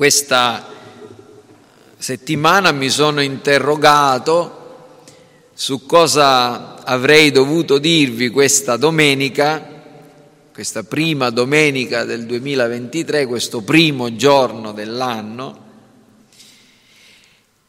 Questa 0.00 0.66
settimana 1.98 2.72
mi 2.72 2.88
sono 2.88 3.20
interrogato 3.20 4.94
su 5.52 5.84
cosa 5.84 6.82
avrei 6.82 7.30
dovuto 7.30 7.76
dirvi 7.76 8.30
questa 8.30 8.78
domenica, 8.78 9.62
questa 10.54 10.84
prima 10.84 11.28
domenica 11.28 12.04
del 12.04 12.24
2023, 12.24 13.26
questo 13.26 13.60
primo 13.60 14.16
giorno 14.16 14.72
dell'anno, 14.72 15.64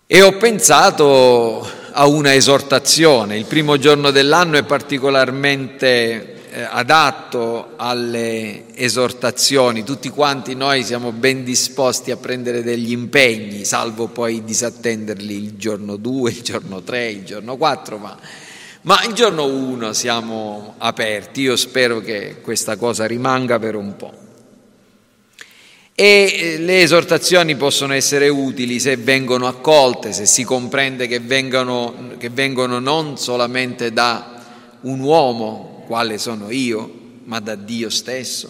e 0.08 0.22
ho 0.22 0.32
pensato 0.38 1.68
a 1.92 2.08
una 2.08 2.34
esortazione. 2.34 3.38
Il 3.38 3.46
primo 3.46 3.78
giorno 3.78 4.10
dell'anno 4.10 4.56
è 4.56 4.64
particolarmente 4.64 6.41
eh, 6.54 6.68
adatto 6.70 7.74
alle 7.78 8.76
esortazioni, 8.76 9.84
tutti 9.84 10.10
quanti 10.10 10.54
noi 10.54 10.84
siamo 10.84 11.14
ben 11.14 11.46
disposti 11.46 12.12
a 12.12 12.18
prendere 12.18 12.62
degli 12.62 12.92
impegni, 12.92 13.64
salvo 13.64 14.08
poi 14.08 14.44
disattenderli 14.44 15.34
il 15.34 15.56
giorno 15.56 15.96
2, 15.96 16.30
il 16.30 16.42
giorno 16.42 16.82
3, 16.82 17.10
il 17.10 17.24
giorno 17.24 17.56
4, 17.56 17.98
ma, 17.98 18.18
ma 18.82 19.02
il 19.06 19.14
giorno 19.14 19.46
1 19.46 19.94
siamo 19.94 20.76
aperti. 20.78 21.42
Io 21.42 21.56
spero 21.56 22.02
che 22.02 22.42
questa 22.42 22.76
cosa 22.76 23.06
rimanga 23.06 23.58
per 23.58 23.76
un 23.76 23.96
po'. 23.96 24.14
E 25.96 26.34
eh, 26.34 26.58
le 26.58 26.82
esortazioni 26.82 27.56
possono 27.56 27.94
essere 27.94 28.28
utili 28.28 28.80
se 28.82 28.98
vengono 28.98 29.48
accolte, 29.48 30.12
se 30.12 30.26
si 30.26 30.44
comprende 30.44 31.08
che 31.08 31.20
vengono, 31.20 32.16
che 32.18 32.30
vengono 32.30 32.80
non 32.80 33.18
solamente 33.18 33.94
da 33.94 34.40
un 34.82 35.00
uomo, 35.00 35.81
quale 35.92 36.18
sono 36.18 36.52
io, 36.52 36.90
ma 37.26 37.42
da 37.42 37.56
Dio 37.56 37.90
stesso, 37.90 38.50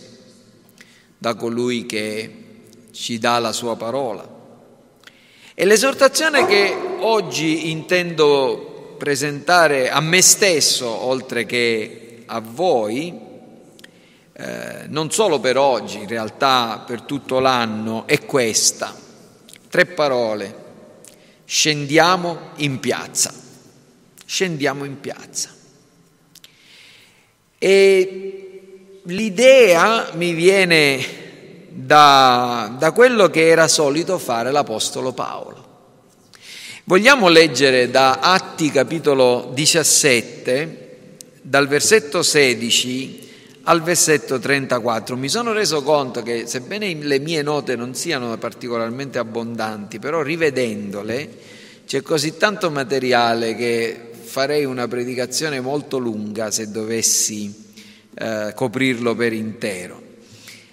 da 1.18 1.34
colui 1.34 1.88
che 1.88 2.36
ci 2.92 3.18
dà 3.18 3.40
la 3.40 3.52
sua 3.52 3.76
parola. 3.76 4.30
E 5.56 5.66
l'esortazione 5.66 6.46
che 6.46 6.72
oggi 7.00 7.72
intendo 7.72 8.96
presentare 9.00 9.90
a 9.90 10.00
me 10.02 10.22
stesso, 10.22 10.88
oltre 10.88 11.48
che 11.48 12.26
a 12.28 12.40
voi, 12.42 13.20
eh, 14.34 14.86
non 14.90 15.10
solo 15.10 15.40
per 15.40 15.58
oggi, 15.58 15.98
in 15.98 16.08
realtà 16.08 16.84
per 16.86 17.02
tutto 17.02 17.40
l'anno, 17.40 18.06
è 18.06 18.24
questa. 18.24 18.96
Tre 19.68 19.86
parole. 19.88 20.56
Scendiamo 21.44 22.52
in 22.58 22.80
piazza. 22.80 23.34
Scendiamo 24.28 24.84
in 24.84 25.00
piazza. 25.00 25.60
E 27.64 29.00
l'idea 29.04 30.10
mi 30.16 30.34
viene 30.34 31.06
da, 31.70 32.76
da 32.76 32.92
quello 32.92 33.30
che 33.30 33.50
era 33.50 33.68
solito 33.68 34.18
fare 34.18 34.50
l'Apostolo 34.50 35.12
Paolo. 35.12 35.70
Vogliamo 36.86 37.28
leggere 37.28 37.92
da 37.92 38.18
Atti 38.20 38.72
capitolo 38.72 39.52
17, 39.54 41.18
dal 41.44 41.68
versetto 41.68 42.24
16 42.24 43.30
al 43.66 43.84
versetto 43.84 44.40
34. 44.40 45.16
Mi 45.16 45.30
sono 45.30 45.54
reso 45.54 45.84
conto 45.84 46.24
che 46.24 46.48
sebbene 46.48 46.92
le 46.96 47.20
mie 47.20 47.44
note 47.44 47.76
non 47.76 47.94
siano 47.94 48.36
particolarmente 48.40 49.20
abbondanti, 49.20 50.00
però 50.00 50.24
rivedendole 50.24 51.30
c'è 51.86 52.02
così 52.02 52.38
tanto 52.38 52.72
materiale 52.72 53.56
che 53.56 54.11
farei 54.32 54.64
una 54.64 54.88
predicazione 54.88 55.60
molto 55.60 55.98
lunga 55.98 56.52
se 56.52 56.72
dovessi 56.72 57.54
eh, 58.14 58.54
coprirlo 58.56 59.14
per 59.14 59.34
intero. 59.34 60.02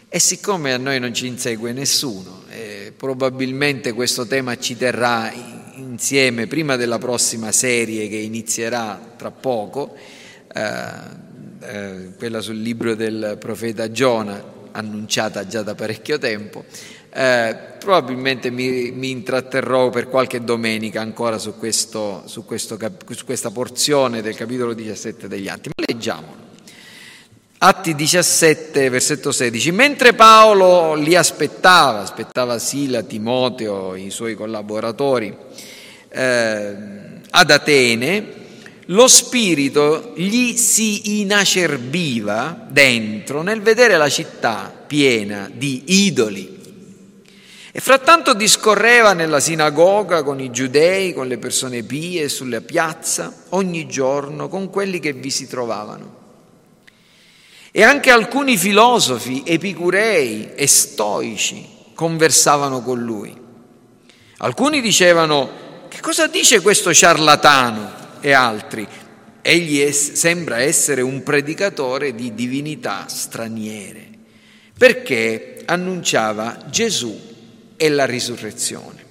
E 0.09 0.21
siccome 0.21 0.73
a 0.73 0.77
noi 0.77 1.01
non 1.01 1.13
ci 1.13 1.27
insegue 1.27 1.73
nessuno, 1.73 2.45
eh, 2.51 2.93
probabilmente 2.97 3.93
questo 3.95 4.29
tema 4.29 4.57
ci 4.59 4.77
terrà 4.77 5.33
insieme 5.75 6.47
prima 6.47 6.77
della 6.77 6.99
prossima 6.99 7.51
serie 7.51 8.09
che 8.09 8.19
inizierà 8.19 9.15
tra 9.17 9.33
poco, 9.33 9.97
eh, 10.55 11.27
eh 11.59 12.13
quella 12.17 12.41
sul 12.41 12.61
libro 12.63 12.95
del 12.95 13.39
profeta 13.41 13.91
Giona, 13.91 14.41
annunciata 14.71 15.49
già 15.49 15.63
da 15.63 15.75
parecchio 15.75 16.17
tempo, 16.19 16.65
eh, 17.11 17.57
probabilmente 17.79 18.51
mi, 18.51 18.91
mi, 18.91 19.11
intratterrò 19.11 19.91
per 19.91 20.09
qualche 20.09 20.43
domenica 20.45 21.01
ancora 21.01 21.39
su, 21.39 21.57
questo, 21.57 22.23
su, 22.27 22.45
questo, 22.45 22.79
su 23.15 23.25
questa 23.25 23.51
porzione 23.51 24.21
del 24.21 24.35
capitolo 24.35 24.75
17 24.75 25.29
degli 25.29 25.49
Atti. 25.49 25.71
Ma 25.75 25.85
leggiamolo. 25.87 26.47
Atti 27.61 27.95
17, 27.95 28.89
versetto 28.89 29.33
16. 29.33 29.73
Mentre 29.73 30.13
Paolo 30.13 30.95
li 30.95 31.17
aspettava, 31.17 32.01
aspettava 32.01 32.59
Sila, 32.59 33.03
Timoteo, 33.03 33.97
i 33.97 34.11
suoi 34.11 34.35
collaboratori, 34.35 35.37
eh, 36.09 36.77
ad 37.31 37.51
Atene, 37.51 38.33
lo 38.87 39.09
spirito 39.09 40.13
gli 40.15 40.57
si 40.57 41.21
inacerbiva 41.21 42.67
dentro 42.71 43.43
nel 43.43 43.61
vedere 43.61 43.97
la 43.97 44.09
città 44.09 44.73
piena 44.87 45.51
di 45.53 46.07
idoli 46.07 46.58
e 47.79 47.81
frattanto 47.81 48.35
discorreva 48.35 49.13
nella 49.13 49.39
sinagoga 49.39 50.25
con 50.25 50.41
i 50.41 50.51
giudei, 50.51 51.13
con 51.13 51.29
le 51.29 51.39
persone 51.39 51.85
pie, 51.85 52.29
sulla 52.29 52.61
piazza, 52.61 53.33
ogni 53.51 53.87
giorno, 53.87 54.49
con 54.49 54.69
quelli 54.69 54.99
che 54.99 55.13
vi 55.13 55.31
si 55.31 55.47
trovavano. 55.47 56.17
E 57.71 57.85
anche 57.85 58.11
alcuni 58.11 58.57
filosofi, 58.57 59.45
epicurei 59.47 60.55
e 60.57 60.67
stoici 60.67 61.65
conversavano 61.95 62.83
con 62.83 63.01
lui. 63.01 63.33
Alcuni 64.39 64.81
dicevano, 64.81 65.87
che 65.87 66.01
cosa 66.01 66.27
dice 66.27 66.61
questo 66.61 66.93
ciarlatano? 66.93 68.19
E 68.19 68.33
altri, 68.33 68.85
egli 69.41 69.85
è, 69.85 69.93
sembra 69.93 70.59
essere 70.59 71.01
un 71.01 71.23
predicatore 71.23 72.13
di 72.17 72.35
divinità 72.35 73.07
straniere, 73.07 74.05
perché 74.77 75.63
annunciava 75.65 76.65
Gesù 76.69 77.28
e 77.79 77.89
la 77.89 78.05
risurrezione. 78.05 79.07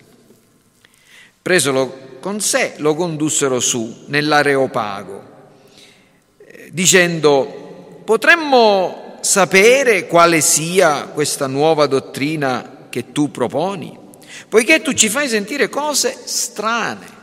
Presolo 1.41 2.17
con 2.19 2.41
sé 2.41 2.73
lo 2.77 2.93
condussero 2.93 3.59
su 3.59 4.03
nell'areopago, 4.07 5.23
eh, 6.37 6.69
dicendo 6.71 8.01
potremmo 8.03 9.17
sapere 9.21 10.07
quale 10.07 10.41
sia 10.41 11.05
questa 11.05 11.47
nuova 11.47 11.87
dottrina 11.87 12.87
che 12.89 13.11
tu 13.11 13.31
proponi, 13.31 13.97
poiché 14.49 14.81
tu 14.81 14.93
ci 14.93 15.09
fai 15.09 15.29
sentire 15.29 15.69
cose 15.69 16.15
strane. 16.25 17.15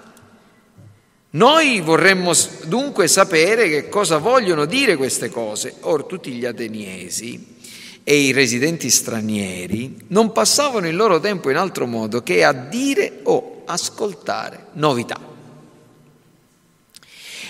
Noi 1.31 1.81
vorremmo 1.81 2.33
dunque 2.65 3.09
sapere 3.09 3.69
che 3.69 3.89
cosa 3.89 4.19
vogliono 4.19 4.67
dire 4.67 4.97
queste 4.97 5.31
cose. 5.31 5.75
Or 5.81 6.05
tutti 6.05 6.31
gli 6.31 6.45
ateniesi 6.45 7.54
e 8.05 8.17
i 8.17 8.33
residenti 8.33 8.91
stranieri 8.91 9.97
non 10.09 10.31
passavano 10.31 10.87
il 10.87 10.95
loro 10.95 11.19
tempo 11.19 11.49
in 11.49 11.57
altro 11.57 11.87
modo 11.87 12.23
che 12.23 12.45
a 12.45 12.53
dire 12.53 13.21
o 13.23 13.63
ascoltare 13.65 14.67
novità. 14.73 15.19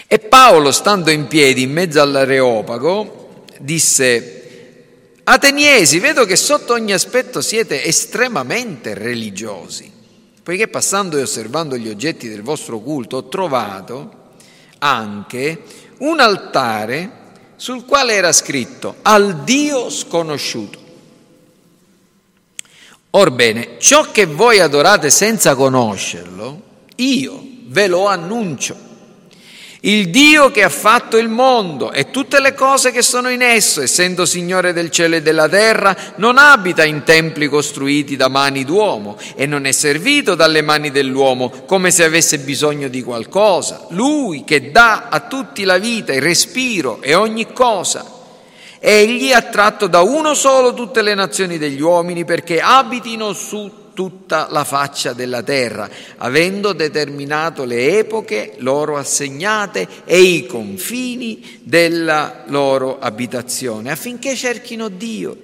E 0.07 0.19
Paolo, 0.21 0.71
stando 0.71 1.11
in 1.11 1.27
piedi 1.27 1.63
in 1.63 1.73
mezzo 1.73 2.01
all'areopago, 2.01 3.43
disse, 3.59 4.35
Ateniesi, 5.25 5.99
vedo 5.99 6.25
che 6.25 6.37
sotto 6.37 6.75
ogni 6.75 6.93
aspetto 6.93 7.41
siete 7.41 7.83
estremamente 7.83 8.95
religiosi, 8.95 9.91
poiché 10.43 10.69
passando 10.69 11.17
e 11.17 11.23
osservando 11.23 11.77
gli 11.77 11.89
oggetti 11.89 12.29
del 12.29 12.43
vostro 12.43 12.79
culto 12.79 13.17
ho 13.17 13.29
trovato 13.29 14.23
anche 14.79 15.63
un 15.99 16.21
altare 16.21 17.23
sul 17.57 17.85
quale 17.85 18.15
era 18.15 18.33
scritto 18.33 18.97
al 19.03 19.45
Dio 19.45 19.91
sconosciuto. 19.91 20.79
Orbene, 23.11 23.77
ciò 23.79 24.11
che 24.11 24.27
voi 24.27 24.59
adorate 24.59 25.09
senza 25.09 25.55
conoscerlo, 25.55 26.63
io 26.97 27.43
ve 27.67 27.87
lo 27.87 28.07
annuncio. 28.07 28.77
Il 29.87 30.09
Dio 30.09 30.51
che 30.51 30.63
ha 30.63 30.71
fatto 30.71 31.19
il 31.19 31.29
mondo 31.29 31.93
e 31.93 32.11
tutte 32.11 32.41
le 32.41 32.55
cose 32.55 32.91
che 32.91 33.03
sono 33.03 33.29
in 33.29 33.43
esso, 33.43 33.83
essendo 33.83 34.25
Signore 34.25 34.73
del 34.73 34.91
cielo 34.91 35.17
e 35.17 35.21
della 35.21 35.47
terra, 35.47 35.95
non 36.17 36.39
abita 36.39 36.85
in 36.85 37.03
templi 37.03 37.49
costruiti 37.49 38.17
da 38.17 38.29
mani 38.29 38.65
d'uomo 38.65 39.19
e 39.35 39.45
non 39.45 39.67
è 39.67 39.73
servito 39.73 40.35
dalle 40.35 40.63
mani 40.63 40.91
dell'uomo 40.91 41.51
come 41.67 41.91
se 41.91 42.03
avesse 42.03 42.39
bisogno 42.39 42.89
di 42.89 43.03
qualcosa. 43.03 43.85
Lui 43.91 44.43
che 44.45 44.71
dà 44.71 45.09
a 45.11 45.21
tutti 45.21 45.65
la 45.65 45.77
vita, 45.77 46.15
il 46.15 46.23
respiro 46.23 47.03
e 47.03 47.13
ogni 47.13 47.53
cosa. 47.53 48.11
Egli 48.79 49.33
ha 49.33 49.43
tratto 49.43 49.87
da 49.87 50.01
uno 50.01 50.33
solo 50.33 50.73
tutte 50.73 51.03
le 51.03 51.13
nazioni 51.13 51.59
degli 51.59 51.83
uomini 51.83 52.25
perché 52.25 52.59
abitino 52.59 53.35
su 53.35 53.84
tutta 53.95 54.49
la 54.51 54.65
faccia 54.65 55.13
della 55.13 55.43
terra, 55.43 55.89
avendo 56.19 56.73
determinato 56.73 57.65
le 57.65 57.99
epoche 57.99 58.55
loro 58.59 58.99
assegnate 58.99 59.89
e 60.05 60.21
i 60.21 60.47
confini 60.47 61.61
della 61.63 62.43
loro 62.49 62.99
abitazione, 62.99 63.91
affinché 63.91 64.35
cerchino 64.35 64.89
Dio, 64.89 65.37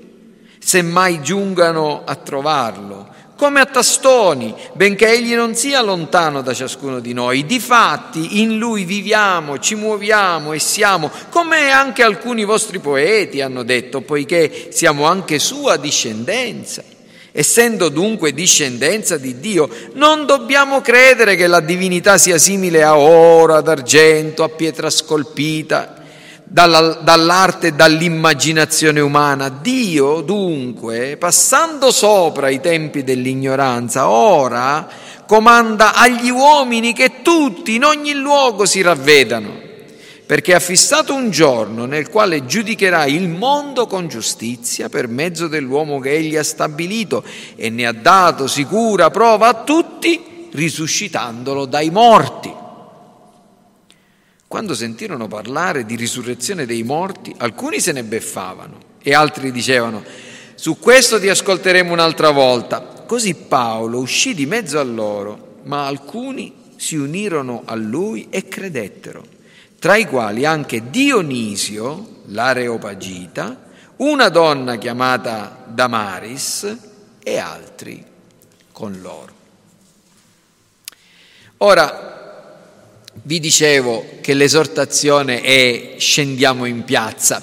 se 0.58 0.82
mai 0.82 1.22
giungano 1.22 2.02
a 2.04 2.14
trovarlo, 2.16 3.08
come 3.40 3.60
a 3.60 3.64
tastoni, 3.64 4.54
benché 4.74 5.08
egli 5.08 5.34
non 5.34 5.54
sia 5.54 5.80
lontano 5.80 6.42
da 6.42 6.52
ciascuno 6.52 7.00
di 7.00 7.14
noi. 7.14 7.46
Difatti 7.46 8.42
in 8.42 8.58
lui 8.58 8.84
viviamo, 8.84 9.58
ci 9.58 9.76
muoviamo 9.76 10.52
e 10.52 10.58
siamo, 10.58 11.10
come 11.30 11.70
anche 11.70 12.02
alcuni 12.02 12.44
vostri 12.44 12.80
poeti 12.80 13.40
hanno 13.40 13.62
detto, 13.62 14.02
poiché 14.02 14.68
siamo 14.72 15.06
anche 15.06 15.38
sua 15.38 15.78
discendenza. 15.78 16.84
Essendo 17.32 17.88
dunque 17.88 18.32
discendenza 18.32 19.16
di 19.16 19.38
Dio, 19.38 19.68
non 19.92 20.26
dobbiamo 20.26 20.80
credere 20.80 21.36
che 21.36 21.46
la 21.46 21.60
divinità 21.60 22.18
sia 22.18 22.38
simile 22.38 22.82
a 22.82 22.98
oro, 22.98 23.54
ad 23.54 23.68
argento, 23.68 24.42
a 24.42 24.48
pietra 24.48 24.90
scolpita, 24.90 26.02
dalla, 26.42 26.98
dall'arte 27.00 27.68
e 27.68 27.72
dall'immaginazione 27.72 28.98
umana. 28.98 29.48
Dio, 29.48 30.22
dunque, 30.22 31.16
passando 31.16 31.92
sopra 31.92 32.48
i 32.48 32.60
tempi 32.60 33.04
dell'ignoranza, 33.04 34.08
ora 34.08 34.88
comanda 35.24 35.94
agli 35.94 36.30
uomini 36.30 36.92
che 36.92 37.22
tutti 37.22 37.76
in 37.76 37.84
ogni 37.84 38.14
luogo 38.14 38.66
si 38.66 38.82
ravvedano 38.82 39.69
perché 40.30 40.54
ha 40.54 40.60
fissato 40.60 41.12
un 41.12 41.30
giorno 41.30 41.86
nel 41.86 42.08
quale 42.08 42.46
giudicherà 42.46 43.04
il 43.06 43.26
mondo 43.26 43.88
con 43.88 44.06
giustizia 44.06 44.88
per 44.88 45.08
mezzo 45.08 45.48
dell'uomo 45.48 45.98
che 45.98 46.12
egli 46.12 46.36
ha 46.36 46.44
stabilito 46.44 47.24
e 47.56 47.68
ne 47.68 47.84
ha 47.84 47.90
dato 47.90 48.46
sicura 48.46 49.10
prova 49.10 49.48
a 49.48 49.64
tutti, 49.64 50.46
risuscitandolo 50.52 51.66
dai 51.66 51.90
morti. 51.90 52.54
Quando 54.46 54.74
sentirono 54.74 55.26
parlare 55.26 55.84
di 55.84 55.96
risurrezione 55.96 56.64
dei 56.64 56.84
morti, 56.84 57.34
alcuni 57.36 57.80
se 57.80 57.90
ne 57.90 58.04
beffavano 58.04 58.78
e 59.02 59.12
altri 59.12 59.50
dicevano, 59.50 60.04
su 60.54 60.78
questo 60.78 61.18
ti 61.18 61.28
ascolteremo 61.28 61.92
un'altra 61.92 62.30
volta. 62.30 62.80
Così 63.04 63.34
Paolo 63.34 63.98
uscì 63.98 64.32
di 64.34 64.46
mezzo 64.46 64.78
a 64.78 64.84
loro, 64.84 65.56
ma 65.64 65.88
alcuni 65.88 66.54
si 66.76 66.94
unirono 66.94 67.62
a 67.64 67.74
lui 67.74 68.28
e 68.30 68.46
credettero 68.46 69.38
tra 69.80 69.96
i 69.96 70.04
quali 70.06 70.44
anche 70.44 70.90
Dionisio, 70.90 72.20
l'Areopagita, 72.26 73.68
una 73.96 74.28
donna 74.28 74.76
chiamata 74.76 75.64
Damaris 75.66 76.76
e 77.22 77.38
altri 77.38 78.04
con 78.72 78.98
loro. 79.00 79.32
Ora, 81.58 82.58
vi 83.22 83.40
dicevo 83.40 84.18
che 84.20 84.34
l'esortazione 84.34 85.40
è 85.40 85.94
scendiamo 85.96 86.66
in 86.66 86.84
piazza. 86.84 87.42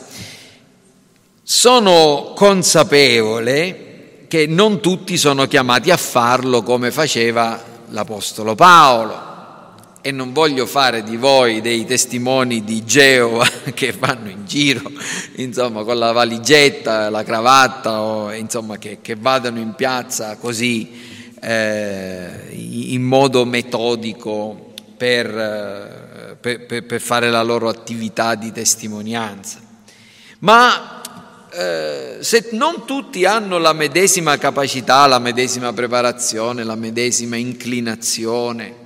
Sono 1.42 2.34
consapevole 2.36 4.26
che 4.28 4.46
non 4.46 4.80
tutti 4.80 5.18
sono 5.18 5.48
chiamati 5.48 5.90
a 5.90 5.98
farlo 5.98 6.62
come 6.62 6.92
faceva 6.92 7.64
l'Apostolo 7.90 8.54
Paolo 8.54 9.27
e 10.02 10.12
non 10.12 10.32
voglio 10.32 10.66
fare 10.66 11.04
di 11.04 11.18
voi 11.18 11.62
dei 11.62 11.86
testimoni 11.86 12.64
di 12.64 12.86
Geo 12.86 13.42
che 13.74 13.92
vanno 13.92 14.30
in 14.30 14.46
giro, 14.46 14.92
insomma, 15.36 15.84
con 15.84 15.98
la 15.98 16.12
valigetta, 16.12 17.10
la 17.10 17.24
cravatta, 17.24 18.02
o 18.02 18.32
insomma, 18.32 18.78
che, 18.78 19.00
che 19.02 19.16
vadano 19.16 19.60
in 19.60 19.74
piazza 19.74 20.38
così 20.38 21.36
eh, 21.42 22.48
in 22.52 23.04
modo 23.04 23.46
metodico 23.46 24.74
per, 24.96 25.28
eh, 25.28 26.36
per, 26.40 26.86
per, 26.86 27.02
fare 27.02 27.30
la 27.30 27.44
loro 27.44 27.70
attività 27.70 28.36
di 28.36 28.52
testimonianza. 28.52 29.60
Ma 30.40 31.02
eh, 31.52 32.18
se 32.22 32.50
non 32.52 32.86
tutti 32.86 33.26
hanno 33.26 33.58
la 33.58 33.74
medesima 33.74 34.38
capacità, 34.38 35.06
la 35.08 35.20
medesima 35.20 35.74
preparazione, 35.74 36.64
la 36.64 36.76
medesima 36.76 37.36
inclinazione, 37.36 38.86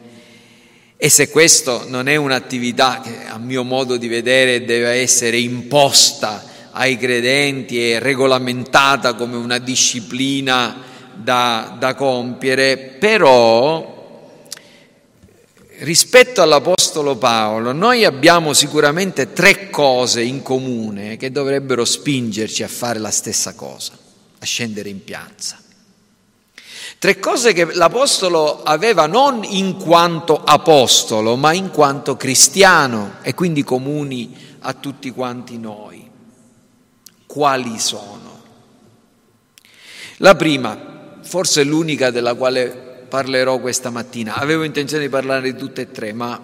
e 1.03 1.09
se 1.09 1.31
questo 1.31 1.85
non 1.87 2.07
è 2.07 2.15
un'attività 2.15 3.01
che 3.03 3.25
a 3.25 3.39
mio 3.39 3.63
modo 3.63 3.97
di 3.97 4.07
vedere 4.07 4.63
deve 4.65 5.01
essere 5.01 5.39
imposta 5.39 6.43
ai 6.73 6.95
credenti 6.95 7.89
e 7.89 7.97
regolamentata 7.97 9.15
come 9.15 9.35
una 9.35 9.57
disciplina 9.57 10.77
da, 11.15 11.75
da 11.79 11.95
compiere, 11.95 12.77
però 12.99 14.29
rispetto 15.79 16.43
all'Apostolo 16.43 17.15
Paolo 17.15 17.71
noi 17.71 18.05
abbiamo 18.05 18.53
sicuramente 18.53 19.33
tre 19.33 19.71
cose 19.71 20.21
in 20.21 20.43
comune 20.43 21.17
che 21.17 21.31
dovrebbero 21.31 21.83
spingerci 21.83 22.61
a 22.61 22.67
fare 22.67 22.99
la 22.99 23.09
stessa 23.09 23.55
cosa, 23.55 23.93
a 24.37 24.45
scendere 24.45 24.89
in 24.89 25.03
piazza. 25.03 25.60
Tre 27.01 27.17
cose 27.17 27.51
che 27.53 27.65
l'Apostolo 27.65 28.61
aveva 28.61 29.07
non 29.07 29.43
in 29.43 29.75
quanto 29.77 30.39
apostolo, 30.39 31.35
ma 31.35 31.51
in 31.51 31.71
quanto 31.71 32.15
cristiano 32.15 33.15
e 33.23 33.33
quindi 33.33 33.63
comuni 33.63 34.55
a 34.59 34.73
tutti 34.73 35.09
quanti 35.09 35.57
noi. 35.57 36.07
Quali 37.25 37.79
sono? 37.79 38.41
La 40.17 40.35
prima, 40.35 41.17
forse 41.23 41.63
l'unica 41.63 42.11
della 42.11 42.35
quale 42.35 43.05
parlerò 43.09 43.57
questa 43.57 43.89
mattina. 43.89 44.35
Avevo 44.35 44.61
intenzione 44.61 45.05
di 45.05 45.09
parlare 45.09 45.53
di 45.53 45.57
tutte 45.57 45.81
e 45.81 45.91
tre, 45.91 46.13
ma 46.13 46.39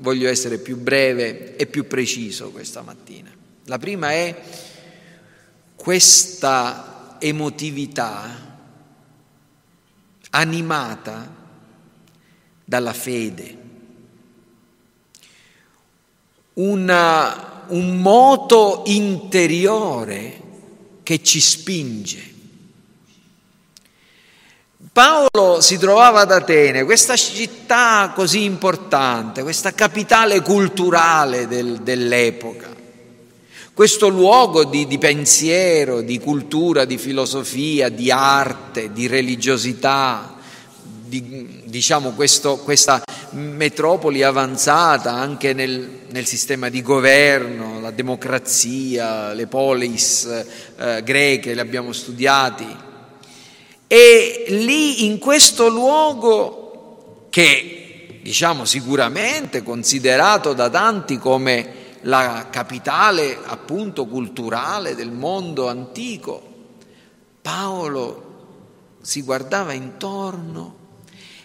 voglio 0.00 0.28
essere 0.28 0.58
più 0.58 0.76
breve 0.76 1.56
e 1.56 1.64
più 1.64 1.86
preciso 1.86 2.50
questa 2.50 2.82
mattina. 2.82 3.30
La 3.64 3.78
prima 3.78 4.10
è 4.10 4.38
questa 5.74 7.16
emotività 7.20 8.43
animata 10.34 11.32
dalla 12.64 12.92
fede, 12.92 13.62
Una, 16.54 17.64
un 17.68 17.96
moto 18.00 18.82
interiore 18.86 20.40
che 21.02 21.20
ci 21.22 21.40
spinge. 21.40 22.32
Paolo 24.92 25.60
si 25.60 25.76
trovava 25.78 26.20
ad 26.20 26.30
Atene, 26.30 26.84
questa 26.84 27.16
città 27.16 28.12
così 28.14 28.44
importante, 28.44 29.42
questa 29.42 29.72
capitale 29.74 30.40
culturale 30.40 31.48
del, 31.48 31.78
dell'epoca, 31.78 32.73
questo 33.74 34.06
luogo 34.06 34.64
di, 34.64 34.86
di, 34.86 34.98
pensiero, 34.98 36.00
di 36.00 36.20
cultura, 36.20 36.84
di 36.84 36.96
filosofia, 36.96 37.88
di 37.88 38.08
arte, 38.08 38.92
di 38.92 39.08
religiosità, 39.08 40.36
di, 41.04 41.62
diciamo 41.64 42.12
questo, 42.12 42.58
questa 42.58 43.02
metropoli 43.32 44.22
avanzata 44.22 45.10
anche 45.10 45.52
nel, 45.54 46.02
nel, 46.08 46.24
sistema 46.24 46.68
di 46.68 46.82
governo, 46.82 47.80
la 47.80 47.90
democrazia, 47.90 49.32
le 49.32 49.48
polis 49.48 50.24
eh, 50.78 51.02
greche, 51.02 51.54
le 51.54 51.60
abbiamo 51.60 51.92
studiati. 51.92 52.76
E 53.88 54.44
lì 54.50 55.04
in 55.04 55.18
questo 55.18 55.68
luogo 55.68 57.26
che 57.28 58.20
diciamo 58.22 58.64
sicuramente 58.64 59.64
considerato 59.64 60.52
da 60.52 60.70
tanti 60.70 61.18
come 61.18 61.82
la 62.04 62.48
capitale 62.50 63.38
appunto 63.44 64.06
culturale 64.06 64.94
del 64.94 65.10
mondo 65.10 65.68
antico, 65.68 66.52
Paolo 67.40 68.32
si 69.00 69.22
guardava 69.22 69.72
intorno 69.72 70.82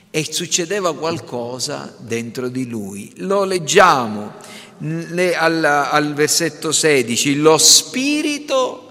e 0.09 0.31
succedeva 0.31 0.95
qualcosa 0.95 1.95
dentro 1.99 2.47
di 2.47 2.67
lui. 2.67 3.13
Lo 3.17 3.43
leggiamo 3.43 4.33
al, 4.79 5.63
al 5.63 6.13
versetto 6.13 6.71
16, 6.71 7.35
lo 7.35 7.57
spirito 7.57 8.85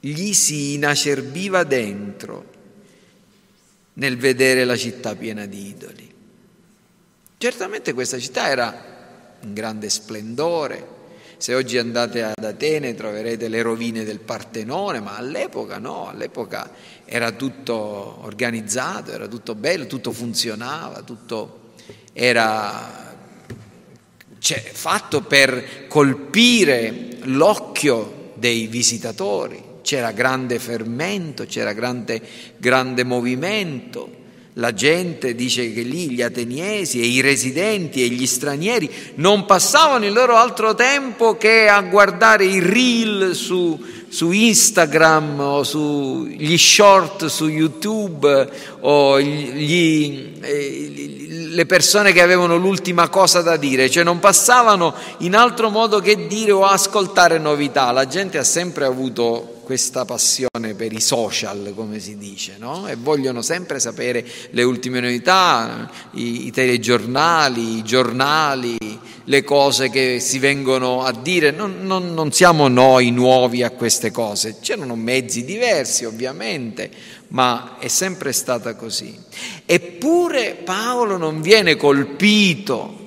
gli 0.00 0.32
si 0.34 0.74
inacerbiva 0.74 1.64
dentro 1.64 2.52
nel 3.94 4.16
vedere 4.16 4.64
la 4.64 4.76
città 4.76 5.14
piena 5.14 5.46
di 5.46 5.66
idoli. 5.68 6.12
Certamente 7.38 7.92
questa 7.94 8.18
città 8.18 8.48
era 8.48 8.93
in 9.44 9.54
grande 9.54 9.88
splendore. 9.90 10.92
Se 11.36 11.54
oggi 11.54 11.76
andate 11.78 12.22
ad 12.22 12.42
Atene 12.42 12.94
troverete 12.94 13.48
le 13.48 13.60
rovine 13.60 14.04
del 14.04 14.20
Partenone, 14.20 15.00
ma 15.00 15.16
all'epoca 15.16 15.78
no, 15.78 16.08
all'epoca 16.08 16.70
era 17.04 17.32
tutto 17.32 17.74
organizzato, 18.22 19.12
era 19.12 19.26
tutto 19.28 19.54
bello, 19.54 19.86
tutto 19.86 20.12
funzionava, 20.12 21.02
tutto 21.02 21.72
era 22.12 23.14
cioè, 24.38 24.60
fatto 24.60 25.22
per 25.22 25.86
colpire 25.86 27.18
l'occhio 27.22 28.32
dei 28.34 28.66
visitatori. 28.66 29.72
C'era 29.82 30.12
grande 30.12 30.58
fermento, 30.58 31.44
c'era 31.44 31.72
grande, 31.74 32.22
grande 32.56 33.04
movimento, 33.04 34.23
La 34.58 34.72
gente 34.72 35.34
dice 35.34 35.72
che 35.72 35.82
lì 35.82 36.10
gli 36.10 36.22
ateniesi 36.22 37.00
e 37.00 37.06
i 37.06 37.20
residenti 37.20 38.04
e 38.04 38.06
gli 38.06 38.24
stranieri 38.24 38.88
non 39.16 39.46
passavano 39.46 40.06
il 40.06 40.12
loro 40.12 40.36
altro 40.36 40.76
tempo 40.76 41.36
che 41.36 41.66
a 41.66 41.80
guardare 41.80 42.44
i 42.44 42.60
reel 42.60 43.34
su, 43.34 43.76
su 44.08 44.30
Instagram 44.30 45.40
o 45.40 45.64
sugli 45.64 46.56
short 46.56 47.26
su 47.26 47.48
YouTube 47.48 48.48
o 48.82 49.20
gli, 49.20 50.34
eh, 50.40 51.48
le 51.48 51.66
persone 51.66 52.12
che 52.12 52.22
avevano 52.22 52.56
l'ultima 52.56 53.08
cosa 53.08 53.42
da 53.42 53.56
dire, 53.56 53.90
cioè 53.90 54.04
non 54.04 54.20
passavano 54.20 54.94
in 55.18 55.34
altro 55.34 55.68
modo 55.68 55.98
che 55.98 56.28
dire 56.28 56.52
o 56.52 56.64
ascoltare 56.64 57.38
novità. 57.38 57.90
La 57.90 58.06
gente 58.06 58.38
ha 58.38 58.44
sempre 58.44 58.84
avuto 58.84 59.53
questa 59.64 60.04
passione 60.04 60.74
per 60.76 60.92
i 60.92 61.00
social, 61.00 61.72
come 61.74 61.98
si 61.98 62.16
dice, 62.16 62.54
no? 62.58 62.86
e 62.86 62.94
vogliono 62.94 63.42
sempre 63.42 63.80
sapere 63.80 64.24
le 64.50 64.62
ultime 64.62 65.00
novità, 65.00 65.90
i, 66.12 66.46
i 66.46 66.50
telegiornali, 66.52 67.78
i 67.78 67.82
giornali, 67.82 68.76
le 69.24 69.42
cose 69.42 69.90
che 69.90 70.20
si 70.20 70.38
vengono 70.38 71.02
a 71.02 71.12
dire. 71.12 71.50
Non, 71.50 71.78
non, 71.80 72.14
non 72.14 72.30
siamo 72.30 72.68
noi 72.68 73.10
nuovi 73.10 73.62
a 73.62 73.70
queste 73.70 74.10
cose, 74.12 74.58
c'erano 74.60 74.94
mezzi 74.94 75.44
diversi 75.44 76.04
ovviamente, 76.04 76.90
ma 77.28 77.76
è 77.78 77.88
sempre 77.88 78.32
stata 78.32 78.76
così. 78.76 79.18
Eppure 79.66 80.60
Paolo 80.62 81.16
non 81.16 81.40
viene 81.40 81.76
colpito 81.76 83.00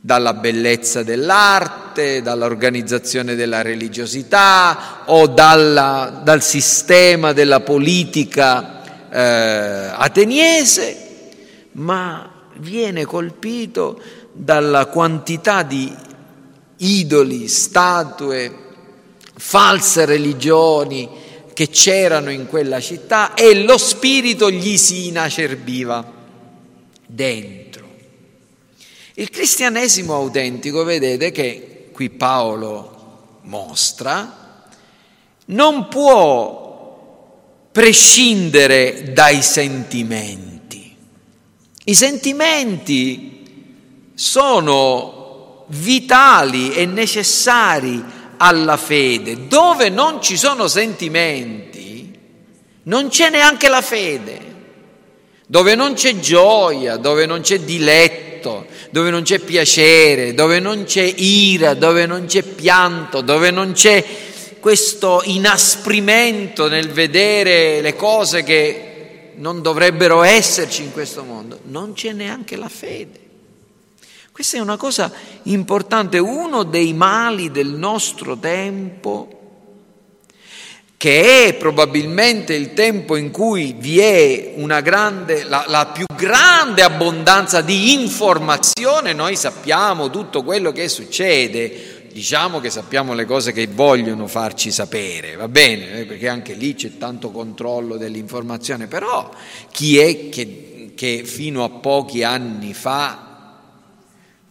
dalla 0.00 0.34
bellezza 0.34 1.02
dell'arte, 1.02 1.85
dall'organizzazione 2.22 3.34
della 3.34 3.62
religiosità 3.62 5.02
o 5.06 5.26
dalla, 5.26 6.20
dal 6.22 6.42
sistema 6.42 7.32
della 7.32 7.60
politica 7.60 9.08
eh, 9.10 9.92
ateniese, 9.94 10.96
ma 11.72 12.30
viene 12.58 13.04
colpito 13.04 14.00
dalla 14.32 14.86
quantità 14.86 15.62
di 15.62 15.94
idoli, 16.78 17.48
statue, 17.48 18.64
false 19.34 20.04
religioni 20.04 21.08
che 21.54 21.68
c'erano 21.70 22.30
in 22.30 22.46
quella 22.46 22.80
città 22.80 23.32
e 23.34 23.64
lo 23.64 23.78
spirito 23.78 24.50
gli 24.50 24.76
si 24.76 25.06
inacerbiva 25.06 26.12
dentro. 27.06 27.84
Il 29.14 29.30
cristianesimo 29.30 30.12
autentico, 30.12 30.84
vedete 30.84 31.32
che 31.32 31.75
qui 31.96 32.10
Paolo 32.10 33.38
mostra, 33.44 34.66
non 35.46 35.88
può 35.88 37.68
prescindere 37.72 39.14
dai 39.14 39.40
sentimenti. 39.40 40.94
I 41.84 41.94
sentimenti 41.94 44.10
sono 44.14 45.64
vitali 45.68 46.74
e 46.74 46.84
necessari 46.84 48.04
alla 48.36 48.76
fede. 48.76 49.46
Dove 49.46 49.88
non 49.88 50.20
ci 50.20 50.36
sono 50.36 50.68
sentimenti, 50.68 52.14
non 52.82 53.08
c'è 53.08 53.30
neanche 53.30 53.68
la 53.68 53.80
fede. 53.80 54.54
Dove 55.46 55.74
non 55.74 55.94
c'è 55.94 56.18
gioia, 56.18 56.98
dove 56.98 57.24
non 57.24 57.40
c'è 57.40 57.60
diletto, 57.60 58.25
dove 58.90 59.10
non 59.10 59.22
c'è 59.22 59.38
piacere, 59.38 60.34
dove 60.34 60.60
non 60.60 60.84
c'è 60.84 61.02
ira, 61.02 61.74
dove 61.74 62.06
non 62.06 62.26
c'è 62.26 62.42
pianto, 62.42 63.20
dove 63.20 63.50
non 63.50 63.72
c'è 63.72 64.04
questo 64.60 65.22
inasprimento 65.24 66.68
nel 66.68 66.90
vedere 66.90 67.80
le 67.80 67.94
cose 67.94 68.42
che 68.42 69.32
non 69.36 69.62
dovrebbero 69.62 70.22
esserci 70.22 70.82
in 70.82 70.92
questo 70.92 71.22
mondo, 71.24 71.60
non 71.64 71.92
c'è 71.92 72.12
neanche 72.12 72.56
la 72.56 72.68
fede. 72.68 73.20
Questa 74.32 74.58
è 74.58 74.60
una 74.60 74.76
cosa 74.76 75.10
importante, 75.44 76.18
uno 76.18 76.62
dei 76.62 76.92
mali 76.92 77.50
del 77.50 77.68
nostro 77.68 78.36
tempo 78.36 79.35
che 80.96 81.46
è 81.46 81.54
probabilmente 81.54 82.54
il 82.54 82.72
tempo 82.72 83.16
in 83.16 83.30
cui 83.30 83.74
vi 83.78 83.98
è 83.98 84.54
grande, 84.82 85.44
la, 85.44 85.64
la, 85.68 85.86
più 85.86 86.06
grande 86.14 86.82
abbondanza 86.82 87.60
di 87.60 87.92
informazione, 87.92 89.12
noi 89.12 89.36
sappiamo 89.36 90.08
tutto 90.08 90.42
quello 90.42 90.72
che 90.72 90.88
succede, 90.88 92.08
diciamo 92.10 92.60
che 92.60 92.70
sappiamo 92.70 93.12
le 93.12 93.26
cose 93.26 93.52
che 93.52 93.66
vogliono 93.66 94.26
farci 94.26 94.70
sapere, 94.70 95.36
va 95.36 95.48
bene, 95.48 96.00
eh, 96.00 96.04
perché 96.06 96.28
anche 96.28 96.54
lì 96.54 96.74
c'è 96.74 96.96
tanto 96.96 97.30
controllo 97.30 97.98
dell'informazione, 97.98 98.86
però 98.86 99.28
chi 99.70 99.98
è 99.98 100.30
che, 100.30 100.92
che 100.94 101.24
fino 101.24 101.62
a 101.62 101.68
pochi 101.68 102.22
anni 102.22 102.72
fa 102.72 103.58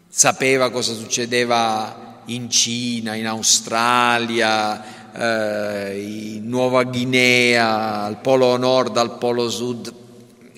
sapeva 0.07 0.69
cosa 0.69 0.93
succedeva 0.93 2.21
in 2.25 2.49
Cina, 2.49 3.15
in 3.15 3.27
Australia, 3.27 4.94
eh, 5.17 6.35
in 6.37 6.47
Nuova 6.49 6.83
Guinea, 6.83 8.03
al 8.03 8.19
polo 8.19 8.57
nord, 8.57 8.97
al 8.97 9.17
polo 9.17 9.49
sud, 9.49 9.93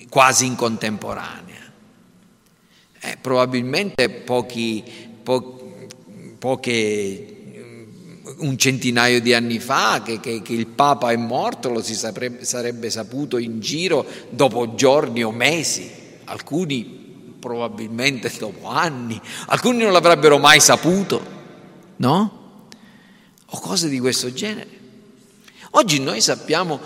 quasi 0.08 0.46
in 0.46 0.56
contemporanea. 0.56 1.46
Eh, 3.00 3.16
probabilmente 3.20 4.10
pochi, 4.10 4.82
po- 5.22 5.76
poche, 6.38 7.36
un 8.38 8.58
centinaio 8.58 9.20
di 9.20 9.32
anni 9.32 9.58
fa 9.58 10.02
che, 10.04 10.20
che, 10.20 10.42
che, 10.42 10.52
il 10.52 10.66
Papa 10.66 11.12
è 11.12 11.16
morto 11.16 11.70
lo 11.70 11.82
si 11.82 11.94
saprebbe, 11.94 12.44
sarebbe 12.44 12.90
saputo 12.90 13.38
in 13.38 13.60
giro 13.60 14.04
dopo 14.30 14.74
giorni 14.74 15.22
o 15.22 15.30
mesi, 15.30 15.90
alcuni 16.24 16.96
probabilmente 17.38 18.32
dopo 18.36 18.68
anni, 18.68 19.20
alcuni 19.46 19.78
non 19.78 19.92
l'avrebbero 19.92 20.38
mai 20.38 20.60
saputo, 20.60 21.22
no? 21.96 22.37
O 23.50 23.60
cose 23.60 23.88
di 23.88 23.98
questo 23.98 24.32
genere. 24.32 24.68
Oggi 25.72 26.00
noi 26.00 26.20
sappiamo 26.20 26.80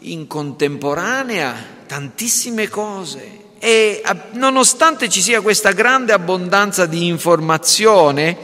in 0.00 0.26
contemporanea 0.26 1.76
tantissime 1.86 2.68
cose 2.68 3.46
e 3.58 4.02
nonostante 4.32 5.08
ci 5.08 5.20
sia 5.20 5.40
questa 5.40 5.72
grande 5.72 6.12
abbondanza 6.12 6.86
di 6.86 7.06
informazione, 7.06 8.36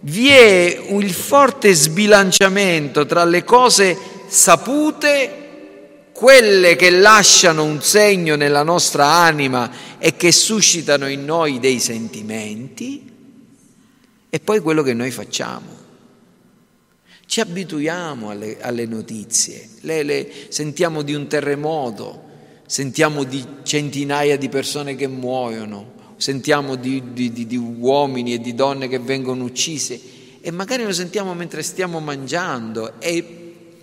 vi 0.00 0.28
è 0.28 0.82
il 0.88 1.12
forte 1.12 1.74
sbilanciamento 1.74 3.04
tra 3.04 3.24
le 3.24 3.44
cose 3.44 3.96
sapute, 4.28 5.36
quelle 6.12 6.76
che 6.76 6.90
lasciano 6.90 7.64
un 7.64 7.82
segno 7.82 8.36
nella 8.36 8.62
nostra 8.62 9.06
anima 9.06 9.70
e 9.98 10.16
che 10.16 10.32
suscitano 10.32 11.08
in 11.08 11.24
noi 11.24 11.58
dei 11.58 11.78
sentimenti, 11.78 13.10
e 14.30 14.40
poi 14.40 14.60
quello 14.60 14.82
che 14.82 14.94
noi 14.94 15.10
facciamo. 15.10 15.79
Ci 17.30 17.38
abituiamo 17.38 18.30
alle, 18.30 18.60
alle 18.60 18.86
notizie, 18.86 19.68
le, 19.82 20.02
le, 20.02 20.32
sentiamo 20.48 21.02
di 21.02 21.14
un 21.14 21.28
terremoto, 21.28 22.22
sentiamo 22.66 23.22
di 23.22 23.40
centinaia 23.62 24.36
di 24.36 24.48
persone 24.48 24.96
che 24.96 25.06
muoiono, 25.06 25.92
sentiamo 26.16 26.74
di, 26.74 27.12
di, 27.12 27.30
di, 27.30 27.46
di 27.46 27.56
uomini 27.56 28.34
e 28.34 28.40
di 28.40 28.52
donne 28.52 28.88
che 28.88 28.98
vengono 28.98 29.44
uccise 29.44 30.00
e 30.40 30.50
magari 30.50 30.82
lo 30.82 30.92
sentiamo 30.92 31.32
mentre 31.32 31.62
stiamo 31.62 32.00
mangiando 32.00 32.98
e 32.98 33.39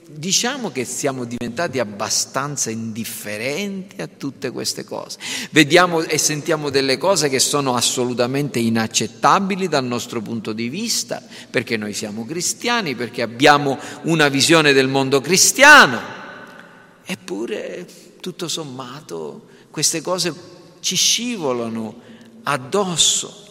diciamo 0.10 0.72
che 0.72 0.86
siamo 0.86 1.26
diventati 1.26 1.80
abbastanza 1.80 2.70
indifferenti 2.70 4.02
a 4.02 4.08
tutte 4.08 4.52
queste 4.52 4.84
cose. 4.84 5.20
Vediamo 5.52 6.02
e 6.02 6.18
sentiamo 6.18 6.70
delle 6.70 6.98
cose 6.98 7.30
che 7.30 7.40
sono 7.40 7.76
assolutamente 7.76 8.60
inaccettabili 8.60 9.68
dal 9.68 9.86
nostro 9.86 10.22
punto 10.22 10.54
di 10.54 10.70
vista, 10.70 11.22
perché 11.50 11.78
noi 11.78 11.94
siamo 11.94 12.26
cristiani, 12.26 12.96
perché 12.96 13.22
abbiamo 13.22 13.78
una 14.04 14.30
visione 14.30 14.74
del 14.74 14.88
mondo 14.88 15.20
cristiano. 15.20 16.00
Eppure, 17.06 17.88
tutto 18.20 18.48
sommato, 18.48 19.48
queste 19.72 20.02
cose 20.02 20.34
ci 20.80 20.96
scivolano 20.96 22.02
addosso. 22.44 23.46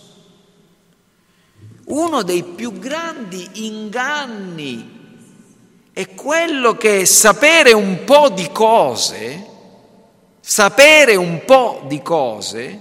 Uno 1.84 2.22
dei 2.22 2.42
più 2.42 2.78
grandi 2.78 3.48
inganni 3.64 4.95
è 5.96 6.14
quello 6.14 6.76
che 6.76 7.06
sapere 7.06 7.72
un 7.72 8.04
po' 8.04 8.28
di 8.28 8.50
cose, 8.52 9.46
sapere 10.38 11.16
un 11.16 11.42
po' 11.46 11.84
di 11.86 12.02
cose, 12.02 12.80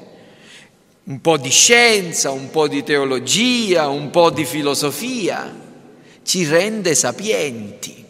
un 1.03 1.21
po' 1.21 1.37
di 1.37 1.49
scienza, 1.49 2.31
un 2.31 2.49
po' 2.49 2.67
di 2.67 2.83
teologia, 2.83 3.87
un 3.87 4.09
po' 4.09 4.31
di 4.31 4.43
filosofia, 4.43 5.49
ci 6.23 6.45
rende 6.45 6.93
sapienti. 6.93 8.03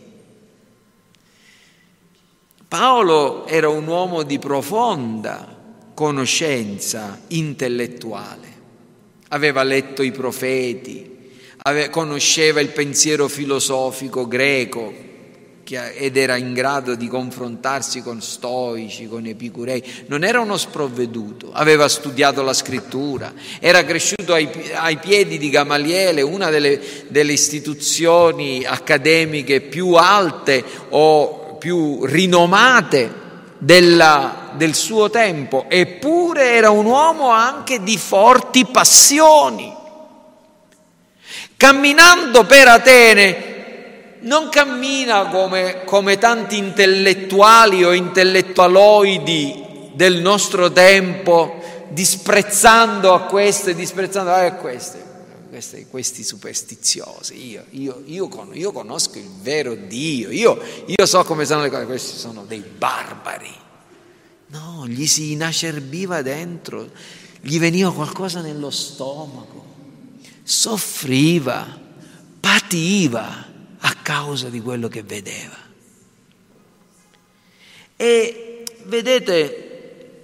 Paolo 2.68 3.46
era 3.46 3.70
un 3.70 3.86
uomo 3.86 4.24
di 4.24 4.40
profonda 4.40 5.56
conoscenza 5.94 7.22
intellettuale, 7.28 8.48
aveva 9.28 9.62
letto 9.62 10.02
i 10.02 10.10
profeti, 10.10 11.15
conosceva 11.90 12.60
il 12.60 12.70
pensiero 12.70 13.28
filosofico 13.28 14.28
greco, 14.28 15.06
ed 15.68 16.16
era 16.16 16.36
in 16.36 16.54
grado 16.54 16.94
di 16.94 17.08
confrontarsi 17.08 18.04
con 18.04 18.22
stoici, 18.22 19.08
con 19.08 19.26
epicurei, 19.26 19.84
non 20.08 20.24
era 20.24 20.40
uno 20.40 20.58
sprovveduto, 20.58 21.50
aveva 21.52 21.88
studiato 21.88 22.44
la 22.44 22.54
scrittura, 22.54 23.34
era 23.60 23.84
cresciuto 23.84 24.34
ai, 24.34 24.48
ai 24.76 24.98
piedi 24.98 25.40
di 25.40 25.50
Gamaliele, 25.50 26.22
una 26.22 26.52
delle, 26.52 26.80
delle 27.08 27.34
istituzioni 27.34 28.64
accademiche 28.64 29.62
più 29.62 29.94
alte 29.94 30.64
o 30.90 31.58
più 31.58 32.06
rinomate 32.06 33.24
della, 33.58 34.52
del 34.56 34.76
suo 34.76 35.10
tempo, 35.10 35.66
eppure 35.68 36.52
era 36.52 36.70
un 36.70 36.86
uomo 36.86 37.30
anche 37.30 37.82
di 37.82 37.98
forti 37.98 38.66
passioni. 38.66 39.84
Camminando 41.58 42.46
per 42.46 42.68
Atene 42.68 43.54
non 44.26 44.50
cammina 44.50 45.28
come, 45.28 45.84
come 45.86 46.18
tanti 46.18 46.58
intellettuali 46.58 47.84
o 47.84 47.94
intellettualoidi 47.94 49.92
del 49.94 50.20
nostro 50.20 50.72
tempo, 50.72 51.88
disprezzando 51.90 53.14
a 53.14 53.22
queste, 53.22 53.76
disprezzando 53.76 54.32
a 54.32 54.52
queste, 54.52 55.04
questi, 55.50 55.88
questi 55.90 56.24
superstiziosi. 56.24 57.50
Io, 57.52 57.66
io, 57.72 58.02
io, 58.06 58.30
io, 58.52 58.72
conosco 58.72 59.18
il 59.18 59.30
vero 59.42 59.76
Dio, 59.76 60.32
io, 60.32 60.60
io 60.86 61.06
so 61.06 61.24
come 61.24 61.46
sono 61.46 61.62
le 61.62 61.70
cose, 61.70 61.86
questi 61.86 62.18
sono 62.18 62.44
dei 62.46 62.64
barbari. 62.78 63.54
No, 64.48 64.86
gli 64.88 65.08
si 65.08 65.32
inacerbiva 65.32 66.22
dentro, 66.22 66.90
gli 67.42 67.60
veniva 67.60 67.94
qualcosa 67.94 68.42
nello 68.42 68.70
stomaco, 68.70 69.65
soffriva, 70.48 71.66
pativa 72.40 73.46
a 73.80 73.96
causa 74.04 74.50
di 74.50 74.62
quello 74.62 74.88
che 74.88 75.02
vedeva. 75.02 75.58
E 77.98 78.64
vedete, 78.84 80.24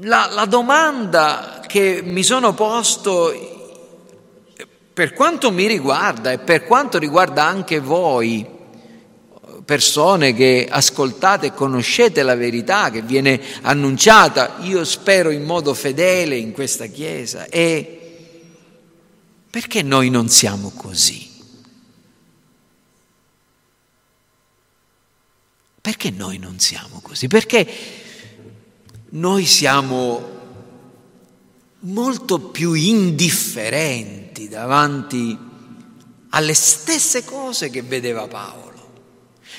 la, 0.00 0.28
la 0.32 0.46
domanda 0.46 1.62
che 1.66 2.00
mi 2.02 2.22
sono 2.22 2.54
posto 2.54 3.54
per 4.94 5.12
quanto 5.12 5.52
mi 5.52 5.66
riguarda 5.66 6.32
e 6.32 6.38
per 6.38 6.64
quanto 6.64 6.96
riguarda 6.96 7.44
anche 7.44 7.80
voi, 7.80 8.46
persone 9.62 10.32
che 10.32 10.66
ascoltate 10.70 11.48
e 11.48 11.54
conoscete 11.54 12.22
la 12.22 12.34
verità 12.34 12.88
che 12.88 13.02
viene 13.02 13.38
annunciata, 13.60 14.56
io 14.60 14.84
spero 14.84 15.28
in 15.28 15.42
modo 15.42 15.74
fedele 15.74 16.36
in 16.36 16.52
questa 16.52 16.86
Chiesa, 16.86 17.44
è 17.50 17.95
perché 19.56 19.80
noi 19.80 20.10
non 20.10 20.28
siamo 20.28 20.68
così? 20.68 21.26
Perché 25.80 26.10
noi 26.10 26.36
non 26.36 26.58
siamo 26.58 27.00
così? 27.00 27.26
Perché 27.26 27.66
noi 29.12 29.46
siamo 29.46 30.28
molto 31.78 32.38
più 32.38 32.74
indifferenti 32.74 34.46
davanti 34.46 35.38
alle 36.28 36.54
stesse 36.54 37.24
cose 37.24 37.70
che 37.70 37.80
vedeva 37.80 38.28
Paolo. 38.28 38.75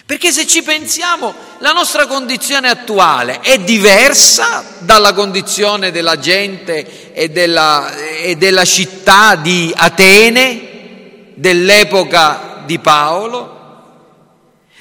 Perché 0.08 0.32
se 0.32 0.48
ci 0.48 0.64
pensiamo, 0.64 1.36
la 1.58 1.74
nostra 1.74 2.08
condizione 2.08 2.70
attuale 2.70 3.42
è 3.42 3.60
diversa 3.60 4.64
dalla 4.80 5.12
condizione 5.12 5.92
della 5.92 6.18
gente 6.18 7.12
e 7.12 7.28
della, 7.28 7.94
e 7.94 8.38
della 8.38 8.64
città 8.64 9.36
di 9.36 9.70
Atene, 9.76 11.34
dell'epoca 11.34 12.64
di 12.66 12.80
Paolo. 12.80 13.56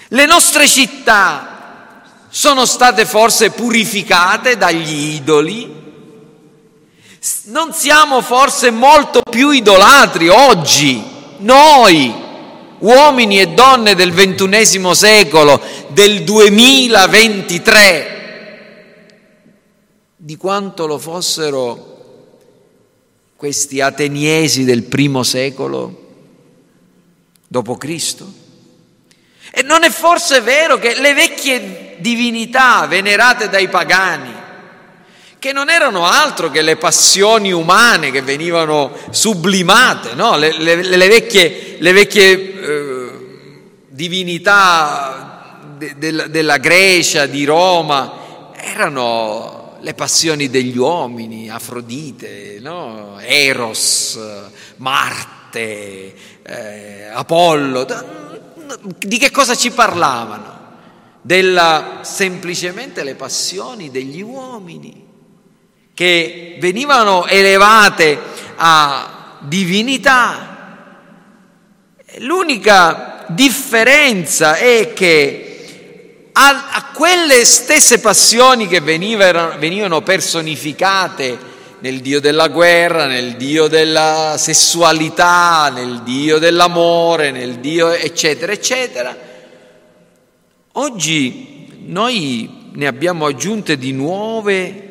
Le 0.06 0.26
nostre 0.26 0.68
città 0.68 2.04
sono 2.28 2.64
state 2.64 3.04
forse 3.04 3.50
purificate 3.50 4.56
dagli 4.56 5.14
idoli? 5.14 5.74
Non 7.46 7.72
siamo 7.72 8.20
forse 8.20 8.70
molto 8.70 9.22
più 9.28 9.50
idolatri 9.50 10.28
oggi, 10.28 11.02
noi, 11.38 12.25
uomini 12.78 13.40
e 13.40 13.48
donne 13.48 13.94
del 13.94 14.12
ventunesimo 14.12 14.94
secolo, 14.94 15.62
del 15.88 16.24
2023, 16.24 18.14
di 20.16 20.36
quanto 20.36 20.86
lo 20.86 20.98
fossero 20.98 21.94
questi 23.36 23.80
ateniesi 23.80 24.64
del 24.64 24.82
primo 24.84 25.22
secolo 25.22 26.04
dopo 27.46 27.76
Cristo? 27.76 28.44
E 29.50 29.62
non 29.62 29.84
è 29.84 29.90
forse 29.90 30.40
vero 30.42 30.76
che 30.78 31.00
le 31.00 31.14
vecchie 31.14 31.96
divinità 31.98 32.86
venerate 32.86 33.48
dai 33.48 33.68
pagani, 33.68 34.35
che 35.46 35.52
non 35.52 35.70
erano 35.70 36.04
altro 36.04 36.50
che 36.50 36.60
le 36.60 36.74
passioni 36.74 37.52
umane 37.52 38.10
che 38.10 38.20
venivano 38.20 38.90
sublimate, 39.10 40.14
no? 40.14 40.36
le, 40.36 40.58
le, 40.58 40.82
le, 40.82 41.08
vecchie, 41.08 41.76
le 41.78 41.92
vecchie 41.92 42.32
eh, 42.32 43.10
divinità 43.86 45.60
de, 45.76 45.94
de, 45.98 46.30
della 46.30 46.56
Grecia, 46.56 47.26
di 47.26 47.44
Roma, 47.44 48.50
erano 48.54 49.76
le 49.82 49.94
passioni 49.94 50.50
degli 50.50 50.76
uomini, 50.76 51.48
Afrodite, 51.48 52.58
no? 52.60 53.16
Eros, 53.20 54.18
Marte, 54.78 56.14
eh, 56.42 57.04
Apollo 57.12 57.86
di 58.98 59.16
che 59.16 59.30
cosa 59.30 59.54
ci 59.54 59.70
parlavano? 59.70 60.54
Della, 61.22 62.00
semplicemente 62.02 63.04
le 63.04 63.14
passioni 63.14 63.92
degli 63.92 64.22
uomini 64.22 65.05
che 65.96 66.58
venivano 66.60 67.26
elevate 67.26 68.18
a 68.56 69.38
divinità. 69.40 70.76
L'unica 72.18 73.24
differenza 73.28 74.56
è 74.56 74.92
che 74.92 76.28
a, 76.32 76.68
a 76.72 76.84
quelle 76.92 77.46
stesse 77.46 77.98
passioni 78.00 78.68
che 78.68 78.80
venivano, 78.80 79.56
venivano 79.58 80.02
personificate 80.02 81.38
nel 81.78 82.00
Dio 82.00 82.20
della 82.20 82.48
guerra, 82.48 83.06
nel 83.06 83.36
Dio 83.36 83.66
della 83.66 84.34
sessualità, 84.36 85.70
nel 85.74 86.02
Dio 86.02 86.36
dell'amore, 86.36 87.30
nel 87.30 87.54
Dio 87.54 87.90
eccetera, 87.90 88.52
eccetera. 88.52 89.16
Oggi 90.72 91.68
noi 91.86 92.68
ne 92.72 92.86
abbiamo 92.86 93.24
aggiunte 93.24 93.78
di 93.78 93.92
nuove 93.92 94.85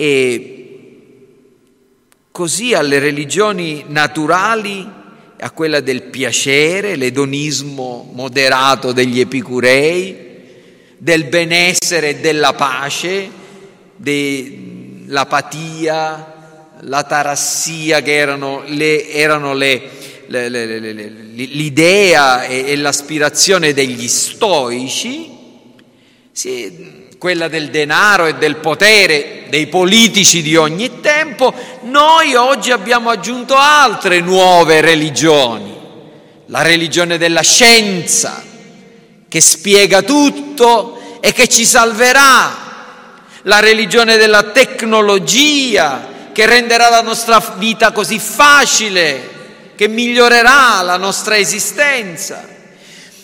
e 0.00 0.58
così 2.30 2.72
alle 2.72 3.00
religioni 3.00 3.82
naturali, 3.88 4.88
a 5.40 5.50
quella 5.50 5.80
del 5.80 6.02
piacere, 6.02 6.94
l'edonismo 6.94 8.08
moderato 8.12 8.92
degli 8.92 9.18
epicurei, 9.18 10.16
del 10.96 11.24
benessere 11.24 12.10
e 12.10 12.16
della 12.20 12.52
pace, 12.52 13.28
dei, 13.96 15.02
l'apatia, 15.06 16.76
la 16.82 17.02
tarassia, 17.02 18.00
che 18.00 18.14
erano, 18.14 18.62
le, 18.66 19.10
erano 19.10 19.52
le, 19.52 19.82
l'idea 21.34 22.44
e, 22.44 22.76
l'aspirazione 22.76 23.72
degli 23.72 24.06
stoici, 24.06 25.28
quella 27.18 27.48
del 27.48 27.70
denaro 27.70 28.26
e 28.26 28.34
del 28.36 28.56
potere 28.56 29.44
dei 29.48 29.66
politici 29.66 30.40
di 30.40 30.56
ogni 30.56 31.00
tempo, 31.00 31.52
noi 31.82 32.34
oggi 32.34 32.70
abbiamo 32.70 33.10
aggiunto 33.10 33.56
altre 33.56 34.20
nuove 34.20 34.80
religioni, 34.80 35.76
la 36.46 36.62
religione 36.62 37.18
della 37.18 37.42
scienza, 37.42 38.42
che 39.28 39.40
spiega 39.40 40.02
tutto 40.02 41.18
e 41.20 41.32
che 41.32 41.48
ci 41.48 41.64
salverà 41.64 42.66
la 43.42 43.60
religione 43.60 44.16
della 44.16 44.44
tecnologia 44.44 46.16
che 46.38 46.46
renderà 46.46 46.88
la 46.88 47.02
nostra 47.02 47.42
vita 47.56 47.90
così 47.90 48.20
facile, 48.20 49.72
che 49.74 49.88
migliorerà 49.88 50.80
la 50.82 50.96
nostra 50.96 51.36
esistenza. 51.36 52.46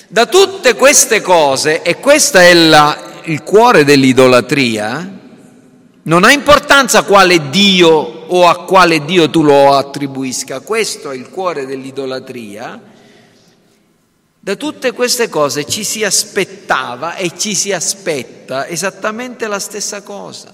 Da 0.08 0.26
tutte 0.26 0.74
queste 0.74 1.20
cose, 1.20 1.82
e 1.82 2.00
questo 2.00 2.38
è 2.38 2.52
la, 2.52 3.13
il 3.24 3.42
cuore 3.42 3.84
dell'idolatria, 3.84 5.20
non 6.02 6.24
ha 6.24 6.32
importanza 6.32 7.02
quale 7.02 7.50
Dio 7.50 7.90
o 7.90 8.46
a 8.46 8.64
quale 8.64 9.04
Dio 9.04 9.30
tu 9.30 9.42
lo 9.42 9.74
attribuisca, 9.74 10.60
questo 10.60 11.10
è 11.10 11.14
il 11.16 11.30
cuore 11.30 11.66
dell'idolatria, 11.66 12.80
da 14.40 14.56
tutte 14.56 14.92
queste 14.92 15.30
cose 15.30 15.64
ci 15.64 15.84
si 15.84 16.04
aspettava 16.04 17.16
e 17.16 17.32
ci 17.36 17.54
si 17.54 17.72
aspetta 17.72 18.66
esattamente 18.66 19.46
la 19.46 19.58
stessa 19.58 20.02
cosa. 20.02 20.50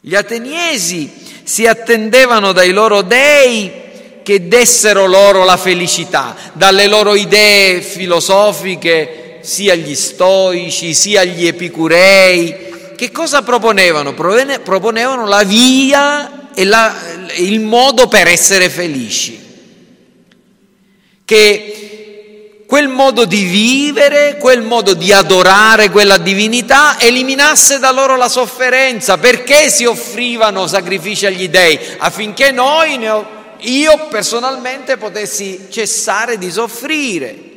Gli 0.00 0.14
ateniesi 0.14 1.10
si 1.42 1.66
attendevano 1.66 2.52
dai 2.52 2.72
loro 2.72 3.02
dei 3.02 3.82
che 4.22 4.48
dessero 4.48 5.04
loro 5.04 5.44
la 5.44 5.58
felicità, 5.58 6.34
dalle 6.54 6.86
loro 6.88 7.14
idee 7.14 7.82
filosofiche, 7.82 9.23
sia 9.44 9.74
gli 9.74 9.94
stoici, 9.94 10.94
sia 10.94 11.22
gli 11.22 11.46
epicurei. 11.46 12.72
Che 12.96 13.12
cosa 13.12 13.42
proponevano? 13.42 14.14
Proponevano 14.14 15.26
la 15.26 15.42
via 15.42 16.50
e 16.54 16.64
la, 16.64 16.94
il 17.36 17.60
modo 17.60 18.08
per 18.08 18.26
essere 18.26 18.70
felici. 18.70 19.42
Che 21.24 22.64
quel 22.66 22.88
modo 22.88 23.26
di 23.26 23.42
vivere, 23.44 24.38
quel 24.38 24.62
modo 24.62 24.94
di 24.94 25.12
adorare 25.12 25.90
quella 25.90 26.16
divinità 26.16 26.98
eliminasse 26.98 27.78
da 27.78 27.92
loro 27.92 28.16
la 28.16 28.28
sofferenza. 28.28 29.18
Perché 29.18 29.68
si 29.68 29.84
offrivano 29.84 30.66
sacrifici 30.66 31.26
agli 31.26 31.48
dei? 31.48 31.78
Affinché 31.98 32.50
noi 32.50 32.98
io 33.58 34.06
personalmente 34.08 34.96
potessi 34.96 35.66
cessare 35.70 36.38
di 36.38 36.50
soffrire. 36.50 37.52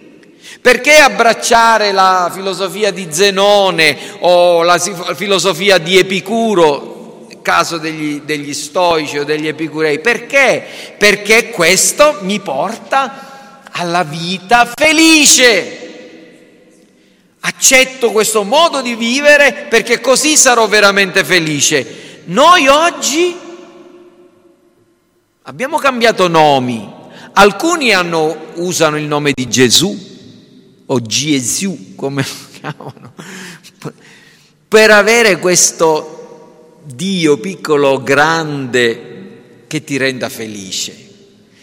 Perché 0.62 0.94
abbracciare 0.94 1.92
la 1.92 2.30
filosofia 2.34 2.92
di 2.92 3.08
Zenone 3.10 3.98
o 4.20 4.64
la 4.64 4.78
filosofia 4.78 5.78
di 5.78 5.98
Epicuro, 5.98 7.28
caso 7.42 7.78
degli, 7.78 8.22
degli 8.22 8.54
stoici 8.54 9.18
o 9.18 9.24
degli 9.24 9.48
epicurei? 9.48 10.00
Perché? 10.00 10.66
Perché 10.98 11.50
questo 11.52 12.18
mi 12.22 12.40
porta 12.40 13.62
alla 13.72 14.04
vita 14.04 14.70
felice. 14.76 15.86
Accetto 17.40 18.12
questo 18.12 18.44
modo 18.44 18.82
di 18.82 18.96
vivere 18.96 19.68
perché 19.70 20.02
così 20.02 20.36
sarò 20.36 20.68
veramente 20.68 21.24
felice. 21.24 22.24
Noi 22.26 22.68
oggi 22.68 23.46
Abbiamo 25.50 25.78
cambiato 25.78 26.28
nomi, 26.28 26.94
alcuni 27.32 27.94
hanno, 27.94 28.48
usano 28.56 28.98
il 28.98 29.06
nome 29.06 29.32
di 29.34 29.48
Gesù 29.48 30.07
o 30.88 31.02
Gesù, 31.02 31.96
come 31.96 32.24
lo 32.24 32.60
chiamano, 32.60 33.14
per 34.68 34.92
avere 34.92 35.40
questo 35.40 36.82
Dio 36.84 37.38
piccolo, 37.38 38.02
grande, 38.02 39.64
che 39.68 39.84
ti 39.84 39.98
renda 39.98 40.30
felice, 40.30 40.96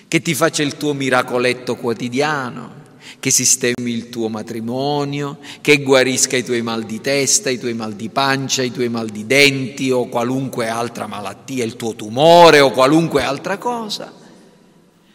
che 0.08 0.20
ti 0.20 0.34
faccia 0.34 0.62
il 0.62 0.76
tuo 0.76 0.92
miracoletto 0.92 1.76
quotidiano 1.76 2.82
che 3.24 3.30
sistemi 3.30 3.90
il 3.90 4.10
tuo 4.10 4.28
matrimonio, 4.28 5.38
che 5.62 5.80
guarisca 5.80 6.36
i 6.36 6.44
tuoi 6.44 6.60
mal 6.60 6.84
di 6.84 7.00
testa, 7.00 7.48
i 7.48 7.58
tuoi 7.58 7.72
mal 7.72 7.94
di 7.94 8.10
pancia, 8.10 8.62
i 8.62 8.70
tuoi 8.70 8.90
mal 8.90 9.08
di 9.08 9.24
denti 9.24 9.90
o 9.90 10.08
qualunque 10.08 10.68
altra 10.68 11.06
malattia, 11.06 11.64
il 11.64 11.76
tuo 11.76 11.94
tumore 11.94 12.60
o 12.60 12.70
qualunque 12.70 13.22
altra 13.22 13.56
cosa. 13.56 14.12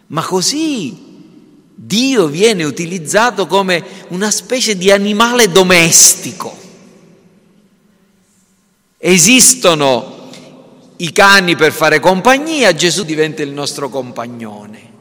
Ma 0.07 0.23
così 0.23 1.08
Dio 1.81 2.27
viene 2.27 2.65
utilizzato 2.65 3.47
come 3.47 3.81
una 4.09 4.31
specie 4.31 4.75
di 4.75 4.91
animale 4.91 5.49
domestico. 5.49 6.53
Esistono 8.97 10.29
i 10.97 11.13
cani 11.13 11.55
per 11.55 11.71
fare 11.71 12.01
compagnia, 12.01 12.75
Gesù 12.75 13.05
diventa 13.05 13.43
il 13.43 13.51
nostro 13.51 13.87
compagnone. 13.87 14.91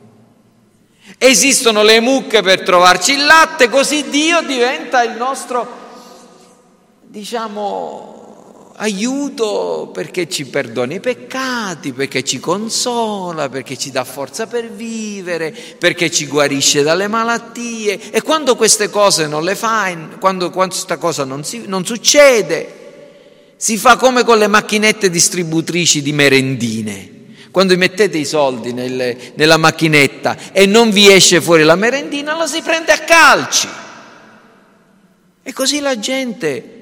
Esistono 1.19 1.83
le 1.83 1.99
mucche 1.99 2.43
per 2.43 2.63
trovarci 2.63 3.15
il 3.15 3.25
latte, 3.25 3.69
così 3.69 4.09
Dio 4.09 4.41
diventa 4.43 5.03
il 5.03 5.17
nostro, 5.17 5.67
diciamo, 7.03 8.18
aiuto 8.79 9.91
perché 9.93 10.29
ci 10.29 10.47
perdona 10.47 10.95
i 10.95 11.01
peccati, 11.01 11.93
perché 11.93 12.23
ci 12.25 12.41
consola, 12.41 13.49
perché 13.49 13.77
ci 13.77 13.91
dà 13.91 14.05
forza 14.05 14.47
per 14.47 14.71
vivere, 14.71 15.55
perché 15.79 16.11
ci 16.11 16.27
guarisce 16.27 16.83
dalle 16.83 17.09
malattie. 17.09 18.11
E 18.11 18.23
quando 18.23 18.57
queste 18.57 18.91
cose 18.91 19.27
non 19.27 19.45
le 19.45 19.55
fai, 19.55 19.97
quando 20.21 20.51
questa 20.51 20.97
cosa 20.97 21.25
non, 21.25 21.45
si, 21.45 21.65
non 21.67 21.85
succede, 21.85 22.75
si 23.57 23.77
fa 23.77 23.97
come 23.97 24.25
con 24.25 24.39
le 24.39 24.47
macchinette 24.47 25.11
distributrici 25.11 26.01
di 26.03 26.13
merendine 26.13 27.17
quando 27.51 27.77
mettete 27.77 28.19
i 28.19 28.25
soldi 28.25 28.73
nelle, 28.73 29.33
nella 29.35 29.57
macchinetta 29.57 30.53
e 30.53 30.67
non 30.67 30.91
vi 30.91 31.11
esce 31.11 31.41
fuori 31.41 31.65
la 31.65 31.75
merendina, 31.75 32.37
la 32.37 32.47
si 32.47 32.61
prende 32.63 32.93
a 32.93 32.99
calci. 32.99 33.69
E 35.43 35.53
così 35.53 35.81
la 35.81 35.99
gente 35.99 36.78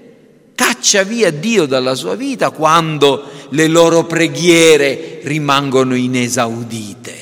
caccia 0.57 1.05
via 1.05 1.31
Dio 1.31 1.67
dalla 1.67 1.95
sua 1.95 2.17
vita 2.17 2.51
quando 2.51 3.31
le 3.51 3.69
loro 3.69 4.05
preghiere 4.07 5.21
rimangono 5.23 5.95
inesaudite, 5.95 7.15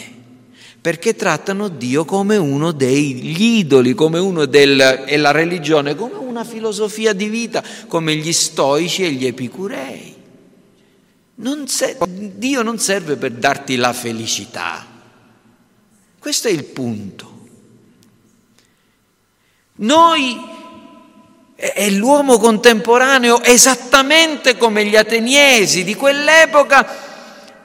perché 0.81 1.14
trattano 1.14 1.68
Dio 1.68 2.07
come 2.07 2.38
uno 2.38 2.73
degli 2.73 3.42
idoli, 3.42 3.92
come 3.92 4.18
uno 4.18 4.47
del, 4.47 5.05
e 5.07 5.18
la 5.18 5.33
religione 5.33 5.94
come 5.94 6.14
una 6.14 6.44
filosofia 6.44 7.12
di 7.12 7.29
vita, 7.29 7.62
come 7.88 8.14
gli 8.16 8.33
stoici 8.33 9.05
e 9.05 9.11
gli 9.11 9.27
epicurei. 9.27 10.14
Non 11.37 11.66
se- 11.66 11.99
Dio 12.07 12.62
non 12.62 12.79
serve 12.79 13.16
per 13.16 13.33
darti 13.33 13.77
la 13.77 13.92
felicità. 13.92 14.87
Questo 16.18 16.49
è 16.49 16.53
il 16.53 16.64
punto. 16.64 17.33
Noi 19.77 20.38
e 21.56 21.90
l'uomo 21.92 22.38
contemporaneo, 22.38 23.42
esattamente 23.42 24.56
come 24.56 24.84
gli 24.84 24.96
ateniesi 24.96 25.84
di 25.84 25.94
quell'epoca, 25.94 27.12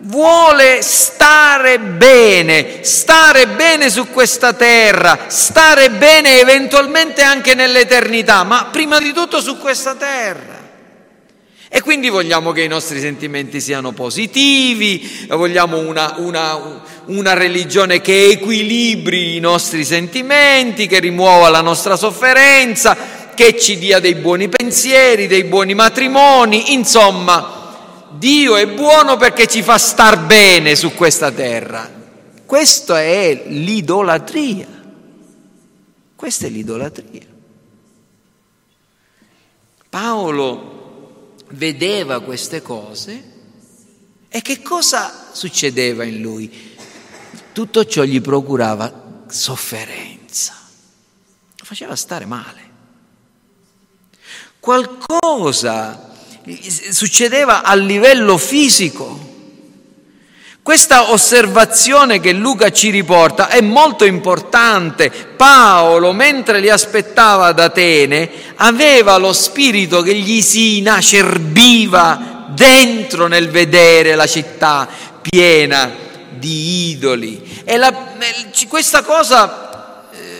vuole 0.01 0.81
stare 0.81 1.79
bene, 1.79 2.83
stare 2.83 3.47
bene 3.47 3.89
su 3.89 4.07
questa 4.09 4.53
terra, 4.53 5.25
stare 5.27 5.89
bene 5.91 6.39
eventualmente 6.39 7.21
anche 7.21 7.55
nell'eternità, 7.55 8.43
ma 8.43 8.69
prima 8.71 8.99
di 8.99 9.11
tutto 9.11 9.41
su 9.41 9.57
questa 9.57 9.95
terra. 9.95 10.57
E 11.71 11.81
quindi 11.81 12.09
vogliamo 12.09 12.51
che 12.51 12.63
i 12.63 12.67
nostri 12.67 12.99
sentimenti 12.99 13.61
siano 13.61 13.91
positivi, 13.91 15.27
vogliamo 15.29 15.77
una, 15.77 16.15
una, 16.17 16.81
una, 17.05 17.33
religione 17.33 18.01
che 18.01 18.29
equilibri 18.29 19.35
i 19.35 19.39
nostri 19.39 19.85
sentimenti, 19.85 20.87
che 20.87 20.97
rimuova 20.97 21.47
la 21.49 21.61
nostra 21.61 21.95
sofferenza, 21.95 23.18
che 23.39 23.57
ci 23.57 23.77
dia 23.77 24.01
dei 24.01 24.15
buoni 24.15 24.49
pensieri, 24.49 25.25
dei 25.25 25.45
buoni 25.45 25.73
matrimoni, 25.73 26.73
insomma, 26.73 28.09
Dio 28.11 28.57
è 28.57 28.67
buono 28.67 29.15
perché 29.15 29.47
ci 29.47 29.63
fa 29.63 29.77
star 29.77 30.25
bene 30.25 30.75
su 30.75 30.93
questa 30.93 31.31
terra. 31.31 31.89
Questa 32.45 33.01
è 33.01 33.45
l'idolatria. 33.47 34.67
Questa 36.17 36.47
è 36.47 36.49
l'idolatria. 36.49 37.25
Paolo 39.87 41.35
vedeva 41.51 42.19
queste 42.19 42.61
cose 42.61 43.23
e 44.27 44.41
che 44.41 44.61
cosa 44.61 45.29
succedeva 45.31 46.03
in 46.03 46.19
lui? 46.19 46.75
Tutto 47.53 47.85
ciò 47.85 48.03
gli 48.03 48.19
procurava 48.19 49.23
sofferenza, 49.27 50.55
lo 51.55 51.63
faceva 51.63 51.95
stare 51.95 52.25
male. 52.25 52.68
Qualcosa 54.59 56.11
succedeva 56.91 57.63
a 57.63 57.75
livello 57.75 58.37
fisico 58.37 59.27
questa 60.69 61.09
osservazione 61.09 62.19
che 62.19 62.31
Luca 62.31 62.69
ci 62.69 62.91
riporta 62.91 63.47
è 63.47 63.59
molto 63.59 64.05
importante. 64.05 65.09
Paolo, 65.09 66.13
mentre 66.13 66.59
li 66.59 66.69
aspettava 66.69 67.47
ad 67.47 67.59
Atene, 67.59 68.29
aveva 68.57 69.17
lo 69.17 69.33
spirito 69.33 70.03
che 70.03 70.13
gli 70.13 70.41
si 70.43 70.77
inacerbiva 70.77 72.45
dentro 72.49 73.25
nel 73.25 73.49
vedere 73.49 74.13
la 74.13 74.27
città 74.27 74.87
piena 75.21 75.91
di 76.29 76.91
idoli. 76.91 77.63
E 77.63 77.75
la, 77.77 77.91
questa 78.67 79.01
cosa 79.01 79.68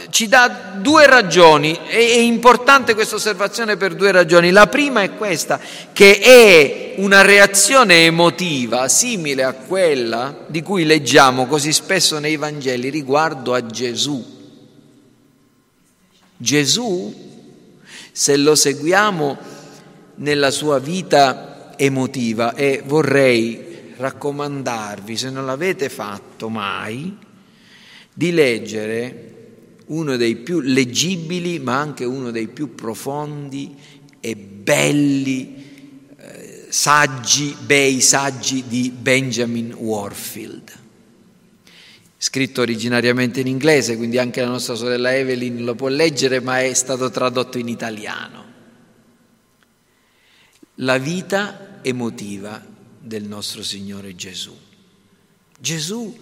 ci 0.10 0.28
dà 0.28 0.74
due 0.78 1.06
ragioni, 1.08 1.78
è 1.86 1.98
importante 1.98 2.94
questa 2.94 3.16
osservazione 3.16 3.78
per 3.78 3.96
due 3.96 4.12
ragioni. 4.12 4.52
La 4.52 4.68
prima 4.68 5.02
è 5.02 5.16
questa, 5.16 5.60
che 5.94 6.20
è 6.20 6.94
una 6.98 7.22
reazione 7.22 8.06
emotiva 8.06 8.88
simile 8.88 9.44
a 9.44 9.54
quella 9.54 10.46
di 10.48 10.62
cui 10.62 10.86
leggiamo 10.86 11.46
così 11.46 11.72
spesso 11.72 12.20
nei 12.20 12.38
Vangeli 12.38 12.90
riguardo 12.90 13.54
a 13.54 13.66
Gesù. 13.66 14.38
Gesù, 16.38 17.14
se 18.12 18.38
lo 18.38 18.56
seguiamo 18.56 19.38
nella 20.16 20.52
sua 20.52 20.80
vita 20.80 21.74
emotiva, 21.78 22.56
e 22.56 22.82
vorrei 22.86 23.94
raccomandarvi, 23.96 25.18
se 25.18 25.30
non 25.30 25.46
l'avete 25.46 25.90
fatto 25.90 26.50
mai, 26.50 27.16
di 28.14 28.32
leggere 28.32 29.39
uno 29.90 30.18
dei 30.18 30.36
più 30.36 30.60
leggibili 30.60 31.60
ma 31.60 31.80
anche 31.80 32.06
uno 32.06 32.32
dei 32.32 32.48
più 32.48 32.76
profondi 32.76 33.76
e 34.20 34.36
belli 34.36 35.66
eh, 36.18 36.68
saggi, 36.70 37.56
bei 37.66 38.02
saggi 38.02 38.66
di 38.68 38.92
Benjamin 38.92 39.74
Warfield. 39.74 40.78
scritto 42.18 42.62
originariamente 42.62 43.40
in 43.40 43.48
inglese, 43.48 43.96
quindi 43.96 44.18
anche 44.18 44.42
la 44.42 44.50
nostra 44.50 44.76
sorella 44.76 45.16
Evelyn 45.16 45.64
lo 45.64 45.74
può 45.74 45.88
leggere, 45.88 46.42
ma 46.42 46.62
è 46.62 46.74
stato 46.74 47.10
tradotto 47.10 47.58
in 47.58 47.70
italiano. 47.70 48.46
La 50.76 50.98
vita 50.98 51.80
emotiva 51.82 52.64
del 53.00 53.24
nostro 53.24 53.64
Signore 53.64 54.16
Gesù. 54.16 54.56
Gesù 55.60 56.18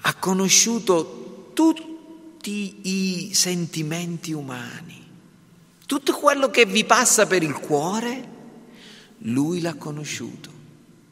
ha 0.00 0.14
conosciuto 0.14 1.50
tutti 2.38 2.78
i 2.82 3.34
sentimenti 3.34 4.32
umani, 4.32 5.04
tutto 5.86 6.14
quello 6.14 6.50
che 6.50 6.66
vi 6.66 6.84
passa 6.84 7.26
per 7.26 7.42
il 7.42 7.58
cuore, 7.58 8.36
lui 9.22 9.60
l'ha 9.60 9.74
conosciuto, 9.74 10.48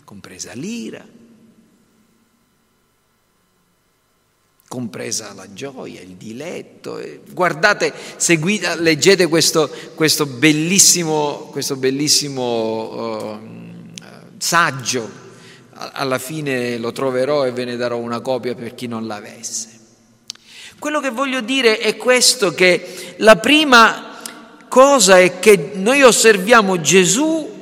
compresa 0.04 0.52
l'ira, 0.52 1.04
compresa 4.68 5.32
la 5.32 5.52
gioia, 5.52 6.00
il 6.00 6.14
diletto. 6.14 7.02
Guardate, 7.32 7.92
seguite, 8.16 8.80
leggete 8.80 9.26
questo, 9.26 9.68
questo 9.96 10.26
bellissimo, 10.26 11.48
questo 11.50 11.74
bellissimo 11.74 13.32
uh, 13.32 13.38
saggio, 14.38 15.10
alla 15.72 16.20
fine 16.20 16.78
lo 16.78 16.92
troverò 16.92 17.44
e 17.44 17.50
ve 17.50 17.64
ne 17.64 17.76
darò 17.76 17.98
una 17.98 18.20
copia 18.20 18.54
per 18.54 18.76
chi 18.76 18.86
non 18.86 19.08
l'avesse. 19.08 19.75
Quello 20.78 21.00
che 21.00 21.10
voglio 21.10 21.40
dire 21.40 21.78
è 21.78 21.96
questo, 21.96 22.52
che 22.52 23.14
la 23.16 23.36
prima 23.36 24.18
cosa 24.68 25.18
è 25.18 25.38
che 25.38 25.70
noi 25.74 26.02
osserviamo 26.02 26.80
Gesù 26.80 27.54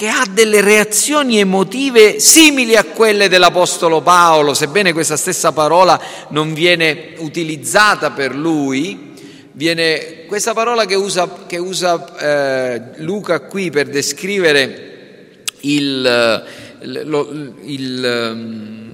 che 0.00 0.08
ha 0.08 0.24
delle 0.30 0.60
reazioni 0.60 1.40
emotive 1.40 2.20
simili 2.20 2.76
a 2.76 2.84
quelle 2.84 3.28
dell'Apostolo 3.28 4.00
Paolo, 4.00 4.54
sebbene 4.54 4.92
questa 4.92 5.16
stessa 5.16 5.52
parola 5.52 6.00
non 6.28 6.54
viene 6.54 7.14
utilizzata 7.18 8.12
per 8.12 8.34
lui, 8.34 9.14
viene 9.52 10.24
questa 10.26 10.54
parola 10.54 10.86
che 10.86 10.94
usa, 10.94 11.28
che 11.46 11.58
usa 11.58 12.16
eh, 12.16 12.82
Luca 13.02 13.40
qui 13.40 13.70
per 13.70 13.88
descrivere 13.88 15.42
il, 15.60 16.44
il, 16.82 17.54
il, 17.64 18.04
eh, 18.04 18.89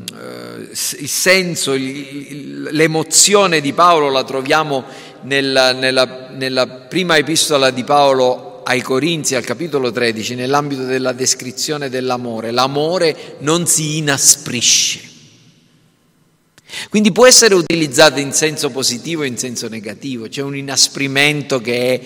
il 0.70 1.08
senso, 1.08 1.74
l'emozione 1.74 3.60
di 3.60 3.72
Paolo 3.72 4.10
la 4.10 4.24
troviamo 4.24 4.84
nella, 5.22 5.72
nella, 5.72 6.28
nella 6.30 6.66
prima 6.66 7.16
epistola 7.16 7.70
di 7.70 7.84
Paolo 7.84 8.62
ai 8.64 8.82
Corinzi 8.82 9.34
al 9.34 9.44
capitolo 9.44 9.92
13 9.92 10.34
nell'ambito 10.34 10.84
della 10.84 11.12
descrizione 11.12 11.88
dell'amore. 11.88 12.50
L'amore 12.50 13.36
non 13.40 13.66
si 13.66 13.98
inasprisce. 13.98 15.14
Quindi 16.90 17.12
può 17.12 17.26
essere 17.26 17.54
utilizzato 17.54 18.18
in 18.18 18.32
senso 18.32 18.70
positivo 18.70 19.22
e 19.22 19.28
in 19.28 19.38
senso 19.38 19.68
negativo. 19.68 20.28
C'è 20.28 20.42
un 20.42 20.56
inasprimento 20.56 21.60
che 21.60 21.94
è 21.94 22.00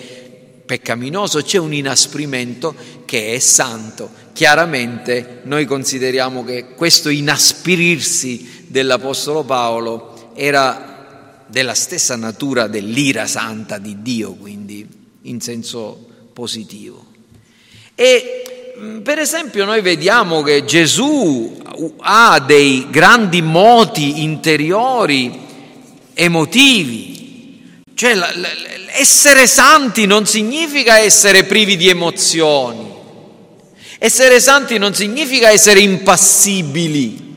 peccaminoso, 0.66 1.42
c'è 1.42 1.58
un 1.58 1.72
inasprimento 1.72 2.74
che 3.04 3.34
è 3.34 3.38
santo. 3.38 4.10
Chiaramente 4.32 5.40
noi 5.44 5.64
consideriamo 5.66 6.44
che 6.44 6.74
questo 6.74 7.08
inaspirirsi 7.08 8.64
dell'Apostolo 8.68 9.44
Paolo 9.44 10.30
era 10.34 11.44
della 11.46 11.74
stessa 11.74 12.16
natura 12.16 12.68
dell'ira 12.68 13.26
santa 13.26 13.78
di 13.78 14.02
Dio, 14.02 14.32
quindi 14.34 14.86
in 15.22 15.40
senso 15.40 16.06
positivo. 16.32 17.06
E 17.94 18.72
mm, 18.78 19.00
per 19.00 19.18
esempio 19.18 19.64
noi 19.64 19.82
vediamo 19.82 20.42
che 20.42 20.64
Gesù 20.64 21.60
ha 21.98 22.40
dei 22.40 22.86
grandi 22.88 23.42
moti 23.42 24.22
interiori 24.22 25.38
emotivi, 26.14 27.82
cioè 27.94 28.16
essere 28.92 29.46
santi 29.46 30.06
non 30.06 30.26
significa 30.26 30.98
essere 30.98 31.44
privi 31.44 31.76
di 31.76 31.88
emozioni, 31.88 32.89
essere 34.02 34.40
santi 34.40 34.78
non 34.78 34.94
significa 34.94 35.50
essere 35.50 35.80
impassibili. 35.80 37.28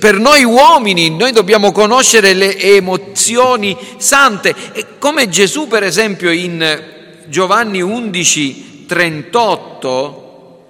per 0.00 0.18
noi 0.18 0.42
uomini 0.42 1.10
noi 1.10 1.30
dobbiamo 1.30 1.70
conoscere 1.70 2.32
le 2.32 2.58
emozioni 2.58 3.76
sante, 3.98 4.52
come 4.98 5.28
Gesù 5.28 5.68
per 5.68 5.84
esempio 5.84 6.32
in 6.32 6.96
Giovanni 7.28 7.80
11, 7.80 8.86
38, 8.86 10.64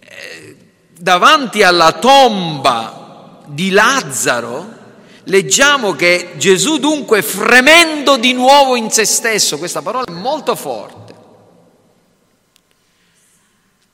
eh, 0.00 0.56
davanti 0.98 1.62
alla 1.62 1.92
tomba 1.92 3.42
di 3.48 3.68
Lazzaro, 3.68 4.66
leggiamo 5.24 5.92
che 5.92 6.30
Gesù 6.36 6.78
dunque 6.78 7.20
fremendo 7.20 8.16
di 8.16 8.32
nuovo 8.32 8.76
in 8.76 8.90
se 8.90 9.04
stesso, 9.04 9.58
questa 9.58 9.82
parola 9.82 10.06
è 10.06 10.10
molto 10.12 10.54
forte, 10.54 11.03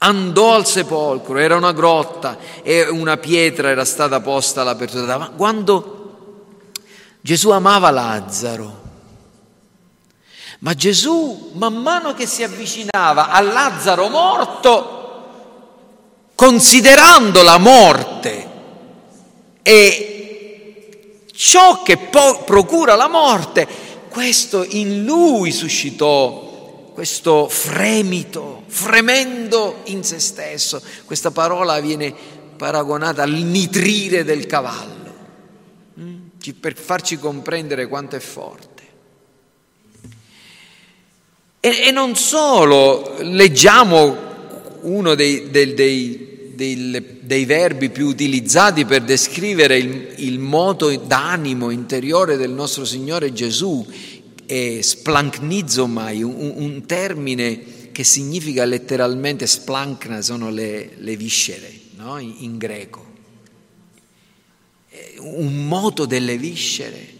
andò 0.02 0.54
al 0.54 0.66
sepolcro, 0.66 1.38
era 1.38 1.56
una 1.56 1.72
grotta 1.72 2.38
e 2.62 2.88
una 2.88 3.16
pietra 3.16 3.68
era 3.68 3.84
stata 3.84 4.20
posta 4.20 4.62
all'apertura. 4.62 5.32
Quando 5.36 5.98
Gesù 7.20 7.50
amava 7.50 7.90
Lazzaro, 7.90 8.78
ma 10.60 10.74
Gesù, 10.74 11.50
man 11.54 11.74
mano 11.76 12.14
che 12.14 12.26
si 12.26 12.42
avvicinava 12.42 13.30
a 13.30 13.40
Lazzaro 13.40 14.08
morto, 14.08 14.98
considerando 16.34 17.42
la 17.42 17.58
morte 17.58 18.48
e 19.62 21.24
ciò 21.32 21.82
che 21.82 21.96
po- 21.96 22.42
procura 22.44 22.94
la 22.94 23.08
morte, 23.08 23.66
questo 24.10 24.64
in 24.64 25.04
lui 25.04 25.52
suscitò 25.52 26.48
questo 26.92 27.48
fremito, 27.48 28.59
fremendo 28.70 29.80
in 29.86 30.04
se 30.04 30.20
stesso. 30.20 30.80
Questa 31.04 31.32
parola 31.32 31.80
viene 31.80 32.14
paragonata 32.56 33.22
al 33.22 33.32
nitrire 33.32 34.22
del 34.22 34.46
cavallo, 34.46 35.14
mm? 35.98 36.16
per 36.60 36.76
farci 36.76 37.18
comprendere 37.18 37.88
quanto 37.88 38.16
è 38.16 38.20
forte. 38.20 38.68
E, 41.58 41.82
e 41.88 41.90
non 41.90 42.14
solo, 42.14 43.16
leggiamo 43.20 44.28
uno 44.82 45.14
dei, 45.14 45.50
dei, 45.50 45.74
dei, 45.74 47.18
dei, 47.20 47.44
verbi 47.44 47.90
più 47.90 48.06
utilizzati 48.06 48.84
per 48.84 49.02
descrivere 49.02 49.76
il, 49.76 50.14
il 50.16 50.38
moto 50.38 50.94
d'animo 50.96 51.70
interiore 51.70 52.36
del 52.36 52.50
nostro 52.50 52.84
Signore 52.84 53.32
Gesù, 53.32 53.86
è 54.46 54.78
splanknizomai, 54.80 56.22
un, 56.22 56.52
un 56.56 56.86
termine 56.86 57.78
che 57.92 58.04
significa 58.04 58.64
letteralmente 58.64 59.46
splankna, 59.46 60.22
sono 60.22 60.50
le, 60.50 60.92
le 60.96 61.16
viscere 61.16 61.72
no? 61.96 62.18
in, 62.18 62.34
in 62.38 62.58
greco. 62.58 63.08
Un 65.18 65.66
moto 65.66 66.06
delle 66.06 66.36
viscere 66.36 67.14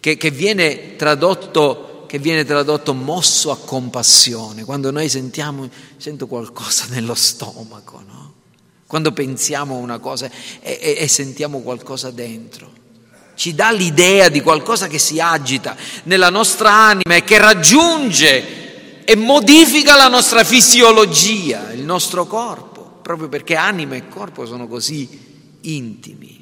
che, 0.00 0.16
che 0.16 0.30
viene 0.30 0.96
tradotto 0.96 1.88
che 2.12 2.18
viene 2.18 2.44
tradotto 2.44 2.92
mosso 2.92 3.50
a 3.50 3.56
compassione, 3.56 4.64
quando 4.64 4.90
noi 4.90 5.08
sentiamo, 5.08 5.66
sento 5.96 6.26
qualcosa 6.26 6.84
nello 6.92 7.14
stomaco, 7.14 8.02
no? 8.06 8.32
quando 8.86 9.12
pensiamo 9.12 9.76
a 9.76 9.78
una 9.78 9.98
cosa 9.98 10.30
e, 10.60 10.78
e, 10.78 10.96
e 10.98 11.08
sentiamo 11.08 11.60
qualcosa 11.60 12.10
dentro. 12.10 12.70
Ci 13.34 13.54
dà 13.54 13.70
l'idea 13.70 14.28
di 14.28 14.42
qualcosa 14.42 14.88
che 14.88 14.98
si 14.98 15.20
agita 15.20 15.74
nella 16.02 16.28
nostra 16.28 16.70
anima 16.70 17.14
e 17.14 17.24
che 17.24 17.38
raggiunge 17.38 18.61
e 19.04 19.16
modifica 19.16 19.96
la 19.96 20.08
nostra 20.08 20.44
fisiologia, 20.44 21.72
il 21.72 21.82
nostro 21.82 22.26
corpo, 22.26 22.98
proprio 23.02 23.28
perché 23.28 23.54
anima 23.54 23.94
e 23.96 24.08
corpo 24.08 24.46
sono 24.46 24.68
così 24.68 25.08
intimi. 25.62 26.40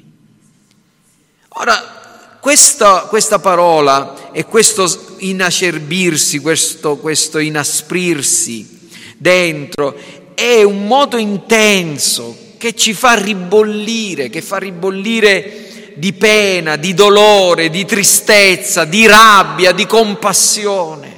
Ora, 1.49 2.37
questa, 2.39 3.01
questa 3.01 3.39
parola 3.39 4.31
e 4.31 4.45
questo 4.45 5.15
inacerbirsi, 5.17 6.39
questo, 6.39 6.97
questo 6.97 7.37
inasprirsi 7.39 8.79
dentro 9.17 9.95
è 10.33 10.63
un 10.63 10.87
modo 10.87 11.17
intenso 11.17 12.35
che 12.57 12.73
ci 12.75 12.93
fa 12.93 13.13
ribollire, 13.13 14.29
che 14.29 14.41
fa 14.41 14.57
ribollire 14.57 15.93
di 15.95 16.13
pena, 16.13 16.77
di 16.77 16.93
dolore, 16.93 17.69
di 17.69 17.85
tristezza, 17.85 18.85
di 18.85 19.05
rabbia, 19.05 19.71
di 19.71 19.85
compassione. 19.85 21.10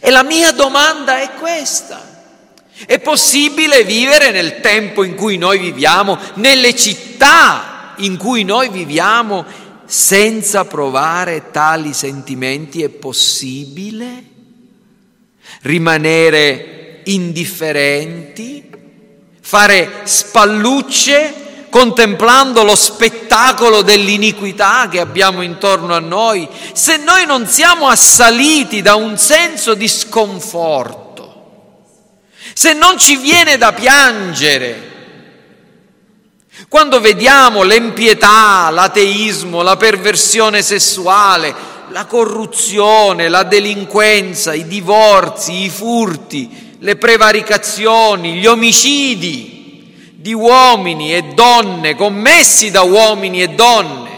E 0.00 0.10
la 0.10 0.22
mia 0.22 0.52
domanda 0.52 1.20
è 1.20 1.32
questa. 1.34 2.10
È 2.86 2.98
possibile 2.98 3.84
vivere 3.84 4.30
nel 4.30 4.60
tempo 4.60 5.02
in 5.04 5.14
cui 5.14 5.36
noi 5.36 5.58
viviamo, 5.58 6.18
nelle 6.34 6.74
città 6.74 7.94
in 7.98 8.16
cui 8.16 8.44
noi 8.44 8.70
viviamo 8.70 9.44
senza 9.84 10.64
provare 10.64 11.50
tali 11.50 11.92
sentimenti 11.92 12.82
è 12.82 12.88
possibile? 12.88 14.24
Rimanere 15.62 17.02
indifferenti? 17.04 18.70
Fare 19.40 20.00
spallucce 20.04 21.41
contemplando 21.72 22.64
lo 22.64 22.76
spettacolo 22.76 23.80
dell'iniquità 23.80 24.88
che 24.90 25.00
abbiamo 25.00 25.40
intorno 25.40 25.94
a 25.94 26.00
noi, 26.00 26.46
se 26.74 26.98
noi 26.98 27.24
non 27.24 27.46
siamo 27.46 27.88
assaliti 27.88 28.82
da 28.82 28.94
un 28.94 29.16
senso 29.16 29.72
di 29.72 29.88
sconforto, 29.88 31.80
se 32.52 32.74
non 32.74 32.98
ci 32.98 33.16
viene 33.16 33.56
da 33.56 33.72
piangere, 33.72 34.90
quando 36.68 37.00
vediamo 37.00 37.62
l'empietà, 37.62 38.68
l'ateismo, 38.68 39.62
la 39.62 39.78
perversione 39.78 40.60
sessuale, 40.60 41.54
la 41.88 42.04
corruzione, 42.04 43.30
la 43.30 43.44
delinquenza, 43.44 44.52
i 44.52 44.66
divorzi, 44.66 45.62
i 45.62 45.70
furti, 45.70 46.76
le 46.80 46.96
prevaricazioni, 46.96 48.34
gli 48.34 48.46
omicidi 48.46 49.51
di 50.22 50.32
uomini 50.32 51.12
e 51.12 51.34
donne 51.34 51.96
commessi 51.96 52.70
da 52.70 52.82
uomini 52.82 53.42
e 53.42 53.48
donne, 53.48 54.10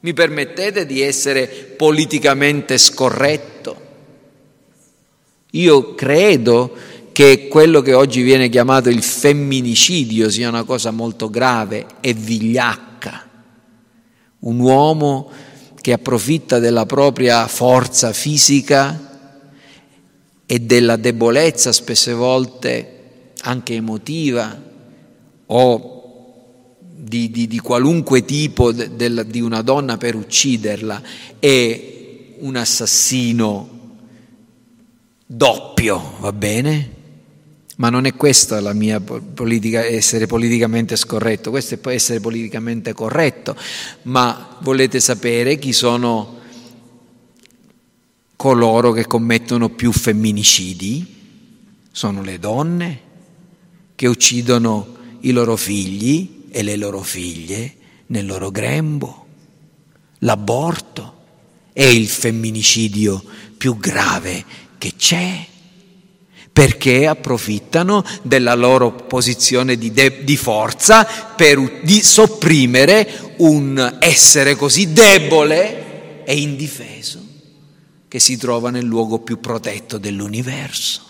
mi 0.00 0.12
permettete 0.14 0.86
di 0.86 1.02
essere 1.02 1.48
politicamente 1.48 2.78
scorretto? 2.78 3.84
Io 5.50 5.96
credo 5.96 6.72
che 7.10 7.48
quello 7.48 7.80
che 7.80 7.92
oggi 7.94 8.22
viene 8.22 8.48
chiamato 8.48 8.88
il 8.88 9.02
femminicidio 9.02 10.30
sia 10.30 10.48
una 10.48 10.62
cosa 10.62 10.92
molto 10.92 11.28
grave 11.28 11.86
e 12.00 12.12
vigliacca. 12.12 13.28
Un 14.40 14.60
uomo 14.60 15.28
che 15.80 15.92
approfitta 15.92 16.60
della 16.60 16.86
propria 16.86 17.48
forza 17.48 18.12
fisica 18.12 19.18
e 20.46 20.58
della 20.60 20.94
debolezza 20.94 21.72
spesse 21.72 22.12
volte 22.12 22.95
anche 23.42 23.74
emotiva 23.74 24.62
o 25.46 25.96
di, 27.06 27.30
di, 27.30 27.46
di 27.46 27.58
qualunque 27.58 28.24
tipo 28.24 28.72
de, 28.72 28.96
de, 28.96 29.26
di 29.26 29.40
una 29.40 29.62
donna 29.62 29.96
per 29.96 30.16
ucciderla 30.16 31.02
è 31.38 31.94
un 32.38 32.56
assassino 32.56 33.68
doppio, 35.26 36.16
va 36.18 36.32
bene? 36.32 36.94
Ma 37.76 37.90
non 37.90 38.06
è 38.06 38.14
questa 38.14 38.58
la 38.60 38.72
mia 38.72 39.00
politica, 39.00 39.84
essere 39.84 40.26
politicamente 40.26 40.96
scorretto, 40.96 41.50
questo 41.50 41.76
può 41.76 41.90
essere 41.90 42.20
politicamente 42.20 42.94
corretto, 42.94 43.54
ma 44.02 44.56
volete 44.60 44.98
sapere 44.98 45.58
chi 45.58 45.74
sono 45.74 46.34
coloro 48.34 48.92
che 48.92 49.06
commettono 49.06 49.68
più 49.68 49.92
femminicidi? 49.92 51.14
Sono 51.92 52.22
le 52.22 52.38
donne 52.38 53.04
che 53.96 54.06
uccidono 54.06 54.94
i 55.20 55.32
loro 55.32 55.56
figli 55.56 56.44
e 56.50 56.62
le 56.62 56.76
loro 56.76 57.02
figlie 57.02 57.74
nel 58.06 58.26
loro 58.26 58.50
grembo. 58.50 59.26
L'aborto 60.20 61.14
è 61.72 61.84
il 61.84 62.06
femminicidio 62.06 63.22
più 63.56 63.76
grave 63.78 64.44
che 64.78 64.92
c'è 64.96 65.46
perché 66.56 67.06
approfittano 67.06 68.02
della 68.22 68.54
loro 68.54 68.90
posizione 68.92 69.76
di, 69.76 69.92
de- 69.92 70.24
di 70.24 70.38
forza 70.38 71.04
per 71.04 71.80
di 71.82 72.02
sopprimere 72.02 73.34
un 73.38 73.98
essere 74.00 74.56
così 74.56 74.90
debole 74.90 76.24
e 76.24 76.38
indifeso 76.38 77.22
che 78.08 78.18
si 78.18 78.38
trova 78.38 78.70
nel 78.70 78.86
luogo 78.86 79.18
più 79.18 79.38
protetto 79.38 79.98
dell'universo. 79.98 81.05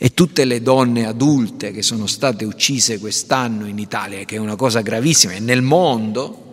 E 0.00 0.14
tutte 0.14 0.44
le 0.44 0.62
donne 0.62 1.06
adulte 1.06 1.72
che 1.72 1.82
sono 1.82 2.06
state 2.06 2.44
uccise 2.44 3.00
quest'anno 3.00 3.66
in 3.66 3.80
Italia, 3.80 4.24
che 4.24 4.36
è 4.36 4.38
una 4.38 4.54
cosa 4.54 4.80
gravissima, 4.80 5.32
e 5.32 5.40
nel 5.40 5.60
mondo, 5.60 6.44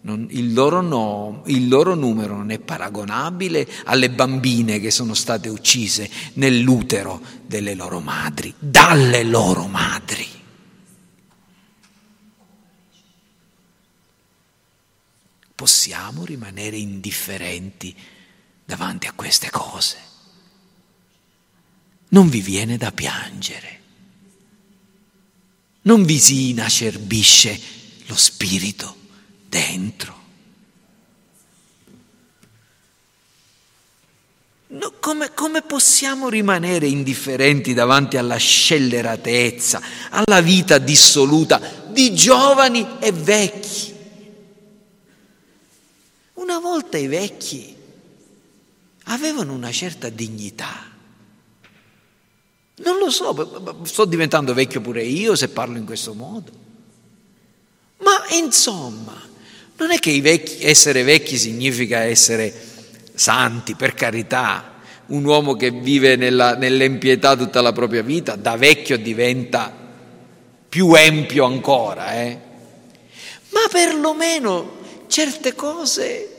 non, 0.00 0.26
il, 0.30 0.54
loro 0.54 0.80
no, 0.80 1.42
il 1.44 1.68
loro 1.68 1.94
numero 1.94 2.36
non 2.36 2.50
è 2.50 2.58
paragonabile 2.58 3.68
alle 3.84 4.08
bambine 4.10 4.80
che 4.80 4.90
sono 4.90 5.12
state 5.12 5.50
uccise 5.50 6.08
nell'utero 6.34 7.20
delle 7.46 7.74
loro 7.74 8.00
madri, 8.00 8.54
dalle 8.58 9.24
loro 9.24 9.66
madri. 9.66 10.26
Possiamo 15.54 16.24
rimanere 16.24 16.78
indifferenti 16.78 17.94
davanti 18.64 19.06
a 19.06 19.12
queste 19.14 19.50
cose. 19.50 20.12
Non 22.14 22.28
vi 22.28 22.40
viene 22.40 22.76
da 22.76 22.92
piangere, 22.92 23.80
non 25.82 26.04
vi 26.04 26.16
si 26.20 26.50
inacerbisce 26.50 27.60
lo 28.06 28.14
spirito 28.14 28.96
dentro. 29.48 30.22
No, 34.68 34.92
come, 35.00 35.34
come, 35.34 35.62
possiamo 35.62 36.28
rimanere 36.28 36.86
indifferenti 36.86 37.74
davanti 37.74 38.16
alla 38.16 38.36
scelleratezza, 38.36 39.82
alla 40.10 40.40
vita 40.40 40.78
dissoluta 40.78 41.60
di 41.88 42.14
giovani 42.14 42.86
e 43.00 43.10
vecchi? 43.10 43.92
Una 46.34 46.60
volta 46.60 46.96
i 46.96 47.08
vecchi 47.08 47.74
avevano 49.06 49.52
una 49.52 49.72
certa 49.72 50.08
dignità. 50.10 50.92
Non 52.76 52.98
lo 52.98 53.08
so, 53.08 53.80
sto 53.84 54.04
diventando 54.04 54.52
vecchio 54.52 54.80
pure 54.80 55.04
io 55.04 55.36
se 55.36 55.48
parlo 55.48 55.78
in 55.78 55.84
questo 55.84 56.12
modo. 56.12 56.50
Ma 57.98 58.24
insomma, 58.36 59.20
non 59.76 59.90
è 59.92 59.98
che 59.98 60.20
vecchi, 60.20 60.64
essere 60.64 61.04
vecchi 61.04 61.36
significa 61.38 62.00
essere 62.00 62.52
santi, 63.14 63.74
per 63.76 63.94
carità. 63.94 64.72
Un 65.06 65.24
uomo 65.24 65.54
che 65.54 65.70
vive 65.70 66.16
nella, 66.16 66.56
nell'empietà 66.56 67.36
tutta 67.36 67.60
la 67.60 67.72
propria 67.72 68.02
vita, 68.02 68.34
da 68.36 68.56
vecchio 68.56 68.98
diventa 68.98 69.72
più 70.68 70.94
empio 70.94 71.44
ancora. 71.44 72.14
Eh? 72.14 72.38
Ma 73.50 73.60
perlomeno 73.70 74.78
certe 75.06 75.54
cose 75.54 76.33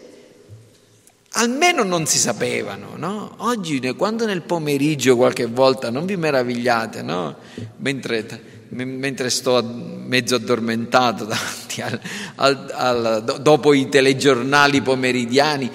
almeno 1.37 1.83
non 1.83 2.05
si 2.05 2.17
sapevano, 2.17 2.91
no? 2.95 3.35
Oggi, 3.37 3.79
quando 3.95 4.25
nel 4.25 4.41
pomeriggio 4.41 5.15
qualche 5.15 5.45
volta, 5.45 5.89
non 5.89 6.05
vi 6.05 6.17
meravigliate, 6.17 7.01
no? 7.01 7.35
Mentre 7.77 8.53
mentre 8.69 9.29
sto 9.29 9.63
mezzo 9.63 10.35
addormentato 10.35 11.27
al, 11.79 11.99
al, 12.35 12.71
al, 12.73 13.39
dopo 13.41 13.73
i 13.73 13.87
telegiornali 13.87 14.81
pomeridiani, 14.81 15.69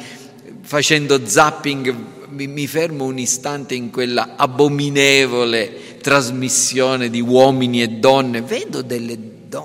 facendo 0.61 1.25
zapping, 1.25 1.95
mi, 2.29 2.47
mi 2.47 2.67
fermo 2.67 3.05
un 3.05 3.19
istante 3.19 3.75
in 3.75 3.91
quella 3.91 4.35
abominevole 4.37 5.99
trasmissione 6.01 7.11
di 7.11 7.21
uomini 7.21 7.83
e 7.83 7.89
donne, 7.89 8.43
vedo 8.43 8.83
delle, 8.83 9.19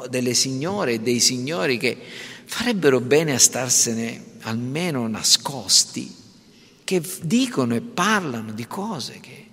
delle 0.09 0.33
signore 0.33 0.93
e 0.93 0.99
dei 0.99 1.19
signori 1.19 1.77
che 1.77 1.97
farebbero 2.45 2.99
bene 3.01 3.33
a 3.33 3.39
starsene 3.39 4.33
almeno 4.45 5.07
nascosti, 5.07 6.13
che 6.83 7.01
dicono 7.21 7.75
e 7.75 7.81
parlano 7.81 8.51
di 8.51 8.65
cose 8.67 9.19
che, 9.19 9.47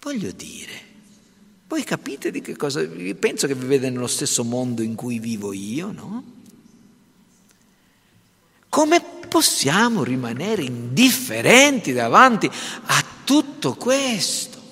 voglio 0.00 0.30
dire, 0.32 0.92
voi 1.66 1.84
capite 1.84 2.30
di 2.30 2.40
che 2.40 2.56
cosa? 2.56 2.86
Penso 3.18 3.46
che 3.46 3.54
vivete 3.54 3.90
nello 3.90 4.06
stesso 4.06 4.44
mondo 4.44 4.82
in 4.82 4.94
cui 4.94 5.18
vivo 5.18 5.52
io, 5.52 5.92
no? 5.92 6.32
Come 8.68 9.02
possiamo 9.28 10.02
rimanere 10.02 10.62
indifferenti 10.62 11.92
davanti 11.92 12.50
a 12.86 13.04
tutto 13.24 13.74
questo? 13.74 14.62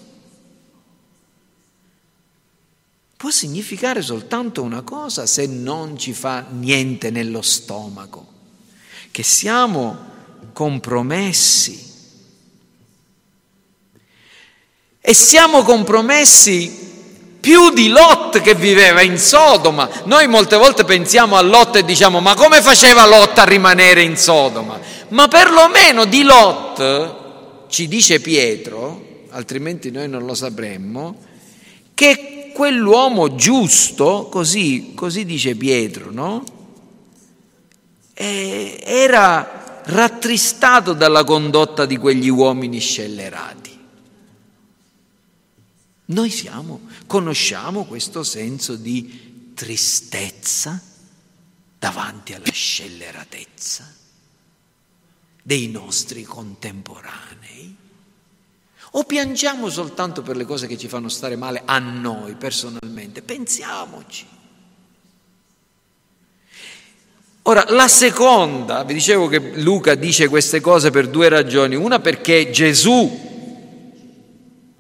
Può 3.17 3.31
significare 3.31 4.03
soltanto 4.03 4.63
una 4.63 4.83
cosa 4.83 5.27
se 5.27 5.47
non 5.47 5.97
ci 5.97 6.13
fa 6.13 6.47
niente 6.51 7.11
nello 7.11 7.41
stomaco, 7.41 8.32
che 9.13 9.23
siamo 9.23 9.97
compromessi. 10.53 11.91
E 15.01 15.15
siamo 15.15 15.63
compromessi 15.63 16.91
più 17.39 17.71
di 17.71 17.89
Lot 17.89 18.41
che 18.41 18.55
viveva 18.55 19.03
in 19.03 19.19
Sodoma. 19.19 19.89
Noi 20.05 20.29
molte 20.29 20.57
volte 20.57 20.85
pensiamo 20.85 21.37
a 21.37 21.43
Lot 21.43 21.77
e 21.77 21.85
diciamo 21.85 22.21
ma 22.21 22.35
come 22.35 22.63
faceva 22.63 23.07
Lot 23.07 23.39
a 23.39 23.45
rimanere 23.45 24.03
in 24.03 24.17
Sodoma? 24.17 24.81
Ma 25.09 25.29
perlomeno 25.29 26.05
di 26.05 26.23
Lot, 26.23 27.67
ci 27.69 27.89
dice 27.89 28.21
Pietro, 28.21 29.27
altrimenti 29.31 29.91
noi 29.91 30.09
non 30.09 30.25
lo 30.25 30.35
sapremmo, 30.35 31.17
che 31.95 32.51
quell'uomo 32.55 33.35
giusto, 33.35 34.29
così, 34.31 34.93
così 34.95 35.25
dice 35.25 35.55
Pietro, 35.55 36.11
no? 36.11 36.45
E 38.23 38.81
era 38.85 39.83
rattristato 39.87 40.93
dalla 40.93 41.25
condotta 41.25 41.87
di 41.87 41.97
quegli 41.97 42.29
uomini 42.29 42.79
scellerati. 42.79 43.81
Noi 46.05 46.31
siamo, 46.31 46.83
conosciamo 47.09 47.85
questo 47.85 48.23
senso 48.23 48.77
di 48.77 49.51
tristezza 49.57 50.81
davanti 51.77 52.33
alla 52.33 52.49
scelleratezza 52.49 53.93
dei 55.43 55.67
nostri 55.67 56.23
contemporanei? 56.23 57.77
O 58.93 59.03
piangiamo 59.03 59.69
soltanto 59.69 60.23
per 60.23 60.37
le 60.37 60.45
cose 60.45 60.69
che 60.69 60.79
ci 60.79 60.87
fanno 60.87 61.09
stare 61.09 61.35
male 61.35 61.63
a 61.65 61.81
noi 61.81 62.37
personalmente? 62.37 63.21
Pensiamoci. 63.21 64.42
Ora, 67.45 67.65
la 67.71 67.89
seconda, 67.89 68.85
vi 68.85 68.95
dicevo 68.95 69.27
che 69.27 69.41
Luca 69.55 69.97
dice 69.97 70.29
queste 70.29 70.61
cose 70.61 70.91
per 70.91 71.09
due 71.09 71.29
ragioni. 71.29 71.75
Una 71.75 71.99
perché 71.99 72.51
Gesù 72.51 73.31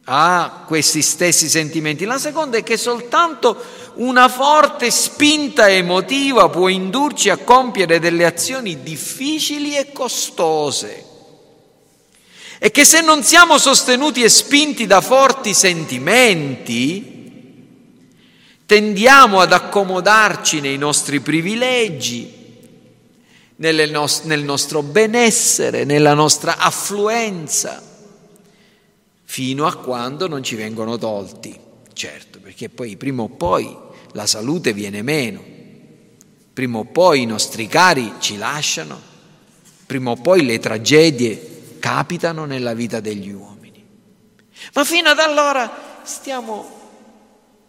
ha 0.04 0.64
questi 0.64 1.02
stessi 1.02 1.48
sentimenti. 1.48 2.04
La 2.04 2.18
seconda 2.18 2.58
è 2.58 2.62
che 2.62 2.76
soltanto 2.76 3.60
una 3.94 4.28
forte 4.28 4.92
spinta 4.92 5.68
emotiva 5.68 6.48
può 6.50 6.68
indurci 6.68 7.30
a 7.30 7.38
compiere 7.38 7.98
delle 7.98 8.24
azioni 8.24 8.80
difficili 8.84 9.76
e 9.76 9.90
costose. 9.90 11.04
E 12.60 12.70
che 12.70 12.84
se 12.84 13.00
non 13.00 13.24
siamo 13.24 13.58
sostenuti 13.58 14.22
e 14.22 14.28
spinti 14.28 14.86
da 14.86 15.00
forti 15.00 15.52
sentimenti, 15.52 17.10
tendiamo 18.66 19.40
ad 19.40 19.52
accomodarci 19.52 20.60
nei 20.60 20.78
nostri 20.78 21.18
privilegi, 21.18 22.41
nel 23.70 24.42
nostro 24.42 24.82
benessere, 24.82 25.84
nella 25.84 26.14
nostra 26.14 26.56
affluenza 26.58 27.80
fino 29.24 29.66
a 29.66 29.76
quando 29.76 30.28
non 30.28 30.42
ci 30.42 30.56
vengono 30.56 30.98
tolti, 30.98 31.58
certo, 31.92 32.38
perché 32.40 32.68
poi 32.68 32.96
prima 32.96 33.22
o 33.22 33.28
poi 33.28 33.74
la 34.12 34.26
salute 34.26 34.72
viene 34.72 35.00
meno, 35.02 35.42
prima 36.52 36.78
o 36.78 36.84
poi 36.84 37.22
i 37.22 37.26
nostri 37.26 37.66
cari 37.66 38.14
ci 38.18 38.36
lasciano, 38.36 39.00
prima 39.86 40.10
o 40.10 40.16
poi 40.16 40.44
le 40.44 40.58
tragedie 40.58 41.76
capitano 41.78 42.44
nella 42.44 42.74
vita 42.74 43.00
degli 43.00 43.30
uomini. 43.30 43.82
Ma 44.74 44.84
fino 44.84 45.08
ad 45.08 45.18
allora 45.18 46.00
stiamo 46.02 46.80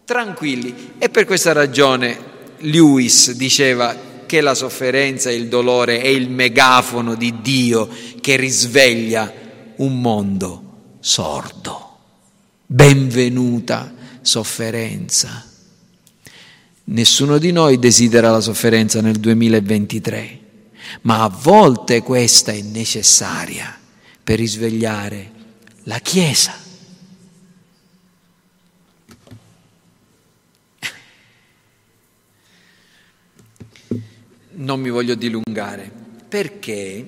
tranquilli. 0.06 0.96
E 0.98 1.10
per 1.10 1.26
questa 1.26 1.54
ragione 1.54 2.32
Lewis 2.58 3.32
diceva 3.32 3.96
che 4.34 4.42
la 4.42 4.56
sofferenza 4.56 5.30
e 5.30 5.36
il 5.36 5.48
dolore 5.48 6.02
è 6.02 6.08
il 6.08 6.28
megafono 6.28 7.14
di 7.14 7.42
Dio 7.44 7.88
che 8.20 8.36
risveglia 8.36 9.32
un 9.76 10.02
mondo 10.02 10.96
sordo. 11.02 11.98
Benvenuta 12.66 13.94
sofferenza. 14.22 15.46
Nessuno 16.86 17.38
di 17.38 17.52
noi 17.52 17.78
desidera 17.78 18.32
la 18.32 18.40
sofferenza 18.40 19.02
nel 19.02 19.20
2023, 19.20 20.40
ma 21.02 21.22
a 21.22 21.30
volte 21.30 22.02
questa 22.02 22.52
è 22.52 22.62
necessaria 22.64 23.78
per 24.24 24.40
risvegliare 24.40 25.32
la 25.84 26.00
Chiesa. 26.00 26.56
Non 34.56 34.80
mi 34.80 34.90
voglio 34.90 35.16
dilungare. 35.16 35.92
Perché? 36.28 37.08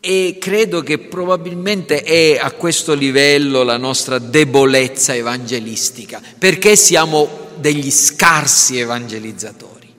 E 0.00 0.36
credo 0.40 0.82
che 0.82 0.98
probabilmente 0.98 2.02
è 2.02 2.38
a 2.40 2.52
questo 2.52 2.94
livello 2.94 3.62
la 3.62 3.76
nostra 3.76 4.18
debolezza 4.18 5.14
evangelistica, 5.14 6.22
perché 6.38 6.76
siamo 6.76 7.44
degli 7.56 7.90
scarsi 7.90 8.78
evangelizzatori, 8.78 9.92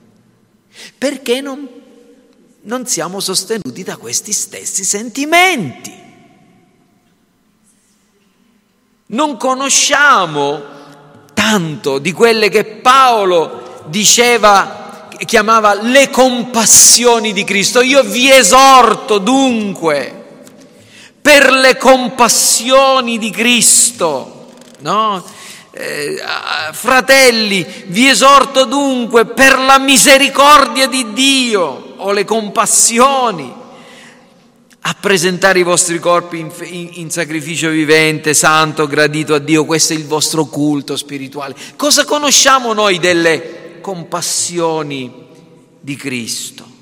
perché 0.96 1.40
non, 1.40 1.68
non 2.62 2.86
siamo 2.86 3.20
sostenuti 3.20 3.82
da 3.82 3.96
questi 3.96 4.32
stessi 4.32 4.84
sentimenti. 4.84 5.92
Non 9.10 9.36
conosciamo 9.36 10.62
tanto 11.34 11.98
di 11.98 12.12
quelle 12.12 12.48
che 12.48 12.64
Paolo 12.64 13.84
diceva 13.88 14.77
chiamava 15.24 15.74
le 15.82 16.10
compassioni 16.10 17.32
di 17.32 17.44
Cristo. 17.44 17.80
Io 17.80 18.02
vi 18.02 18.30
esorto 18.30 19.18
dunque 19.18 20.14
per 21.20 21.50
le 21.52 21.76
compassioni 21.76 23.18
di 23.18 23.30
Cristo, 23.30 24.46
no? 24.80 25.22
Eh, 25.70 26.20
fratelli, 26.72 27.64
vi 27.86 28.08
esorto 28.08 28.64
dunque 28.64 29.26
per 29.26 29.58
la 29.58 29.78
misericordia 29.78 30.88
di 30.88 31.12
Dio 31.12 31.94
o 31.96 32.10
le 32.12 32.24
compassioni 32.24 33.52
a 34.80 34.96
presentare 34.98 35.58
i 35.58 35.64
vostri 35.64 35.98
corpi 35.98 36.38
in, 36.38 36.50
in, 36.62 36.90
in, 36.94 37.10
sacrificio 37.10 37.68
vivente, 37.68 38.32
santo, 38.32 38.86
gradito 38.86 39.34
a 39.34 39.38
Dio. 39.38 39.66
Questo 39.66 39.92
è 39.92 39.96
il 39.96 40.06
vostro 40.06 40.46
culto 40.46 40.96
spirituale. 40.96 41.54
Cosa 41.76 42.06
conosciamo 42.06 42.72
noi 42.72 42.98
delle 42.98 43.67
compassioni 43.80 45.26
di 45.80 45.96
Cristo. 45.96 46.76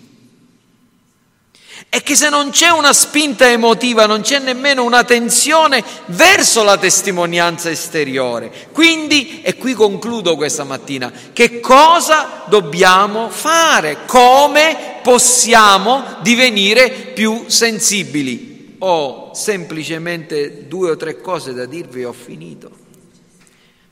E 1.89 2.03
che 2.03 2.15
se 2.15 2.29
non 2.29 2.51
c'è 2.51 2.69
una 2.71 2.93
spinta 2.93 3.49
emotiva, 3.49 4.07
non 4.07 4.21
c'è 4.21 4.39
nemmeno 4.39 4.85
una 4.85 5.05
tensione 5.05 5.83
verso 6.07 6.63
la 6.63 6.77
testimonianza 6.77 7.71
esteriore. 7.71 8.53
Quindi, 8.73 9.41
e 9.43 9.57
qui 9.57 9.73
concludo 9.73 10.37
questa 10.37 10.65
mattina, 10.65 11.13
che 11.33 11.61
cosa 11.61 12.45
dobbiamo 12.49 13.31
fare? 13.31 13.99
Come 14.07 14.99
possiamo 15.03 16.17
divenire 16.23 16.91
più 16.91 17.45
sensibili? 17.47 18.77
Ho 18.81 19.31
semplicemente 19.33 20.67
due 20.67 20.91
o 20.91 20.97
tre 20.97 21.21
cose 21.21 21.55
da 21.55 21.67
dirvi 21.67 22.03
e 22.03 22.07
ho 22.07 22.13
finito. 22.13 22.71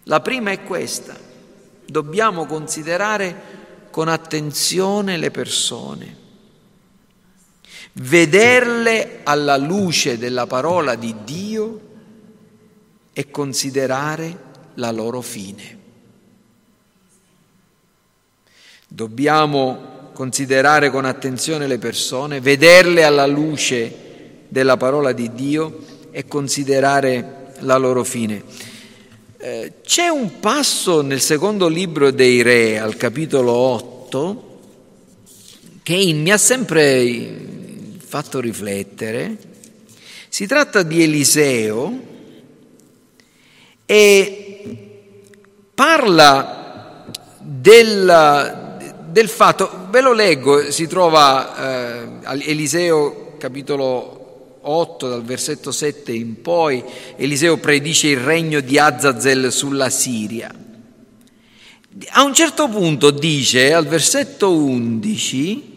La 0.04 0.20
prima 0.20 0.50
è 0.50 0.62
questa 0.62 1.23
dobbiamo 1.86 2.46
considerare 2.46 3.62
con 3.90 4.08
attenzione 4.08 5.16
le 5.16 5.30
persone, 5.30 6.16
vederle 7.92 9.20
alla 9.22 9.56
luce 9.56 10.18
della 10.18 10.46
parola 10.46 10.94
di 10.94 11.14
Dio 11.24 11.80
e 13.12 13.30
considerare 13.30 14.38
la 14.74 14.90
loro 14.90 15.20
fine. 15.20 15.78
Dobbiamo 18.88 20.10
considerare 20.12 20.90
con 20.90 21.04
attenzione 21.04 21.66
le 21.66 21.78
persone, 21.78 22.40
vederle 22.40 23.04
alla 23.04 23.26
luce 23.26 24.42
della 24.48 24.76
parola 24.76 25.12
di 25.12 25.32
Dio 25.32 25.78
e 26.10 26.26
considerare 26.26 27.54
la 27.60 27.76
loro 27.76 28.04
fine. 28.04 28.72
Eh, 29.46 29.72
c'è 29.84 30.08
un 30.08 30.40
passo 30.40 31.02
nel 31.02 31.20
secondo 31.20 31.68
libro 31.68 32.10
dei 32.10 32.40
Re, 32.40 32.78
al 32.78 32.96
capitolo 32.96 33.52
8, 33.52 34.60
che 35.82 36.12
mi 36.14 36.32
ha 36.32 36.38
sempre 36.38 37.42
fatto 37.98 38.40
riflettere. 38.40 39.36
Si 40.30 40.46
tratta 40.46 40.82
di 40.82 41.02
Eliseo 41.02 42.00
e 43.84 45.02
parla 45.74 47.04
del, 47.38 48.88
del 49.10 49.28
fatto, 49.28 49.88
ve 49.90 50.00
lo 50.00 50.14
leggo, 50.14 50.70
si 50.70 50.86
trova 50.86 52.22
eh, 52.22 52.50
Eliseo 52.50 53.36
capitolo 53.36 54.23
8, 54.64 55.08
dal 55.08 55.22
versetto 55.24 55.70
7 55.70 56.12
in 56.12 56.40
poi, 56.40 56.82
Eliseo 57.16 57.58
predice 57.58 58.08
il 58.08 58.18
regno 58.18 58.60
di 58.60 58.78
Azazel 58.78 59.52
sulla 59.52 59.90
Siria. 59.90 60.54
A 62.08 62.22
un 62.22 62.34
certo 62.34 62.68
punto 62.68 63.10
dice, 63.10 63.72
al 63.72 63.86
versetto 63.86 64.52
11, 64.52 65.72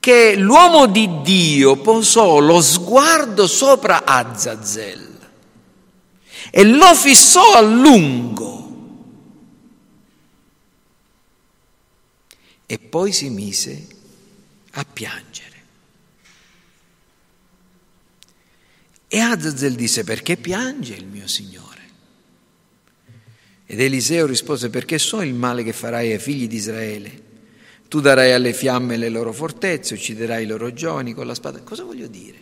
che 0.00 0.36
l'uomo 0.36 0.86
di 0.86 1.22
Dio 1.22 1.76
posò 1.76 2.38
lo 2.38 2.60
sguardo 2.60 3.46
sopra 3.46 4.04
Azazel 4.04 5.18
e 6.50 6.64
lo 6.64 6.94
fissò 6.94 7.54
a 7.54 7.60
lungo. 7.60 8.54
E 12.66 12.78
poi 12.78 13.12
si 13.12 13.30
mise 13.30 13.86
a 14.72 14.84
piangere. 14.84 15.25
E 19.16 19.20
Azazel 19.20 19.72
disse, 19.76 20.04
perché 20.04 20.36
piange 20.36 20.92
il 20.92 21.06
mio 21.06 21.26
Signore? 21.26 21.80
Ed 23.64 23.80
Eliseo 23.80 24.26
rispose, 24.26 24.68
perché 24.68 24.98
so 24.98 25.22
il 25.22 25.32
male 25.32 25.62
che 25.62 25.72
farai 25.72 26.12
ai 26.12 26.18
figli 26.18 26.46
di 26.46 26.56
Israele. 26.56 27.22
Tu 27.88 28.00
darai 28.00 28.32
alle 28.32 28.52
fiamme 28.52 28.98
le 28.98 29.08
loro 29.08 29.32
fortezze, 29.32 29.94
ucciderai 29.94 30.44
i 30.44 30.46
loro 30.46 30.70
giovani 30.74 31.14
con 31.14 31.26
la 31.26 31.34
spada. 31.34 31.62
Cosa 31.62 31.84
voglio 31.84 32.08
dire? 32.08 32.36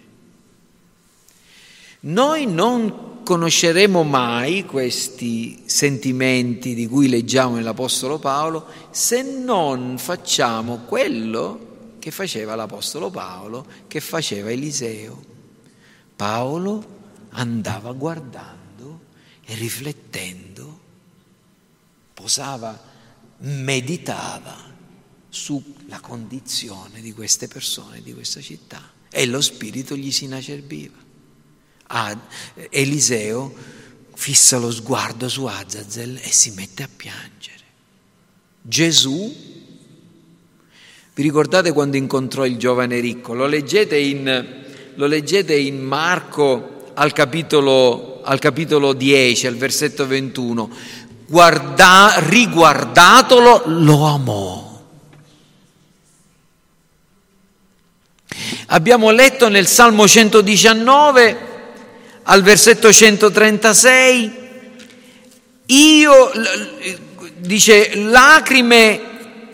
Noi 2.00 2.46
non 2.46 3.22
conosceremo 3.22 4.02
mai 4.02 4.64
questi 4.64 5.62
sentimenti 5.66 6.74
di 6.74 6.88
cui 6.88 7.08
leggiamo 7.08 7.54
nell'Apostolo 7.54 8.18
Paolo 8.18 8.66
se 8.90 9.22
non 9.22 9.96
facciamo 9.96 10.78
quello 10.86 11.92
che 12.00 12.10
faceva 12.10 12.56
l'Apostolo 12.56 13.10
Paolo, 13.10 13.64
che 13.86 14.00
faceva 14.00 14.50
Eliseo. 14.50 15.33
Paolo 16.16 17.02
andava 17.30 17.92
guardando 17.92 19.00
e 19.44 19.54
riflettendo, 19.54 20.80
posava, 22.14 22.80
meditava 23.38 24.72
sulla 25.28 26.00
condizione 26.00 27.00
di 27.00 27.12
queste 27.12 27.48
persone, 27.48 28.02
di 28.02 28.14
questa 28.14 28.40
città 28.40 28.92
e 29.10 29.26
lo 29.26 29.40
spirito 29.40 29.96
gli 29.96 30.10
si 30.10 30.24
inacerbiva. 30.24 30.96
Ah, 31.88 32.18
Eliseo 32.70 33.54
fissa 34.14 34.58
lo 34.58 34.70
sguardo 34.70 35.28
su 35.28 35.44
Azazel 35.44 36.16
e 36.16 36.32
si 36.32 36.50
mette 36.52 36.82
a 36.82 36.88
piangere. 36.94 37.62
Gesù, 38.62 39.36
vi 41.14 41.22
ricordate 41.22 41.72
quando 41.72 41.96
incontrò 41.96 42.46
il 42.46 42.56
giovane 42.56 42.98
ricco? 43.00 43.34
Lo 43.34 43.46
leggete 43.46 43.98
in, 43.98 44.63
lo 44.96 45.06
leggete 45.06 45.54
in 45.54 45.82
Marco 45.82 46.92
al 46.94 47.12
capitolo, 47.12 48.20
al 48.24 48.38
capitolo 48.38 48.92
10, 48.92 49.46
al 49.46 49.56
versetto 49.56 50.06
21. 50.06 50.70
Guarda, 51.26 52.14
riguardatelo, 52.18 53.62
lo 53.66 54.04
amò. 54.06 54.82
Abbiamo 58.66 59.10
letto 59.10 59.48
nel 59.48 59.66
Salmo 59.66 60.06
119 60.06 61.52
al 62.24 62.42
versetto 62.42 62.92
136, 62.92 64.42
io, 65.66 66.30
dice, 67.36 67.94
lacrime, 67.96 69.00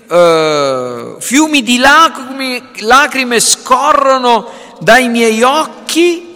eh, 0.08 1.16
fiumi 1.18 1.62
di 1.62 1.78
lacrime, 1.78 2.70
lacrime 2.80 3.40
scorrono 3.40 4.59
dai 4.80 5.08
miei 5.08 5.42
occhi 5.42 6.28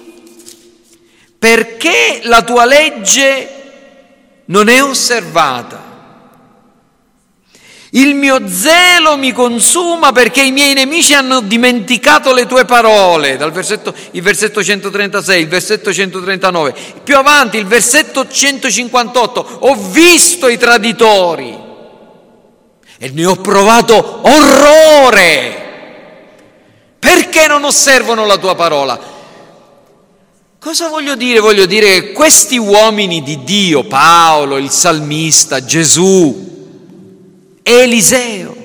perché 1.38 2.20
la 2.24 2.42
tua 2.42 2.64
legge 2.64 3.48
non 4.46 4.68
è 4.68 4.82
osservata. 4.82 5.92
Il 7.90 8.16
mio 8.16 8.48
zelo 8.48 9.16
mi 9.16 9.30
consuma 9.30 10.10
perché 10.10 10.42
i 10.42 10.50
miei 10.50 10.74
nemici 10.74 11.14
hanno 11.14 11.40
dimenticato 11.40 12.32
le 12.32 12.44
tue 12.46 12.64
parole, 12.64 13.36
dal 13.36 13.52
versetto, 13.52 13.94
il 14.12 14.22
versetto 14.22 14.64
136, 14.64 15.40
il 15.40 15.46
versetto 15.48 15.92
139. 15.92 16.74
Più 17.04 17.16
avanti, 17.16 17.56
il 17.56 17.66
versetto 17.66 18.26
158, 18.26 19.58
ho 19.60 19.76
visto 19.76 20.48
i 20.48 20.58
traditori 20.58 21.56
e 22.98 23.10
ne 23.10 23.26
ho 23.26 23.36
provato 23.36 24.22
orrore. 24.22 25.63
Perché 27.04 27.46
non 27.46 27.64
osservano 27.64 28.24
la 28.24 28.38
tua 28.38 28.54
parola? 28.54 28.98
Cosa 30.58 30.88
voglio 30.88 31.14
dire? 31.16 31.38
Voglio 31.38 31.66
dire 31.66 32.00
che 32.00 32.12
questi 32.12 32.56
uomini 32.56 33.22
di 33.22 33.44
Dio, 33.44 33.84
Paolo, 33.86 34.56
il 34.56 34.70
salmista, 34.70 35.62
Gesù, 35.62 37.60
Eliseo. 37.62 38.56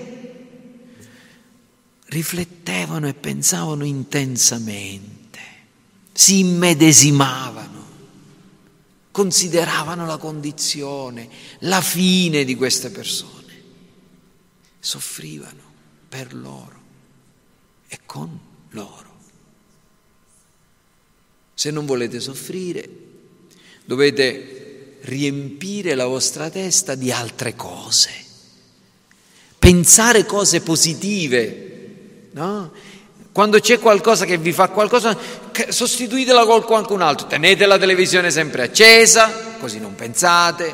Riflettevano 2.06 3.10
e 3.10 3.14
pensavano 3.14 3.84
intensamente, 3.84 5.40
si 6.14 6.40
immedesimavano, 6.40 7.86
consideravano 9.12 10.06
la 10.06 10.16
condizione, 10.16 11.28
la 11.60 11.82
fine 11.82 12.46
di 12.46 12.56
queste 12.56 12.90
persone, 12.90 13.64
soffrivano 14.80 15.62
per 16.08 16.34
loro 16.34 16.79
e 17.90 18.00
con 18.06 18.40
loro. 18.70 19.08
Se 21.54 21.72
non 21.72 21.86
volete 21.86 22.22
soffrire, 22.22 22.88
dovete 23.84 25.00
riempire 25.02 25.96
la 25.96 26.06
vostra 26.06 26.50
testa 26.50 26.96
di 26.96 27.12
altre 27.12 27.56
cose 27.56 28.28
pensare 29.60 30.26
cose 30.26 30.62
positive, 30.62 32.30
no? 32.32 32.72
Quando 33.32 33.60
c'è 33.60 33.78
qualcosa 33.78 34.26
che 34.26 34.38
vi 34.38 34.52
fa 34.54 34.70
qualcosa, 34.70 35.16
sostituitela 35.68 36.46
con 36.46 36.64
qualcun 36.64 37.02
altro, 37.02 37.28
tenete 37.28 37.66
la 37.66 37.78
televisione 37.78 38.32
sempre 38.32 38.64
accesa, 38.64 39.58
così 39.60 39.80
non 39.80 39.94
pensate, 39.96 40.74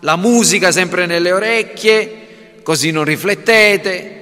la 0.00 0.16
musica 0.16 0.70
sempre 0.70 1.06
nelle 1.06 1.32
orecchie, 1.32 2.60
così 2.62 2.90
non 2.90 3.04
riflettete, 3.04 4.17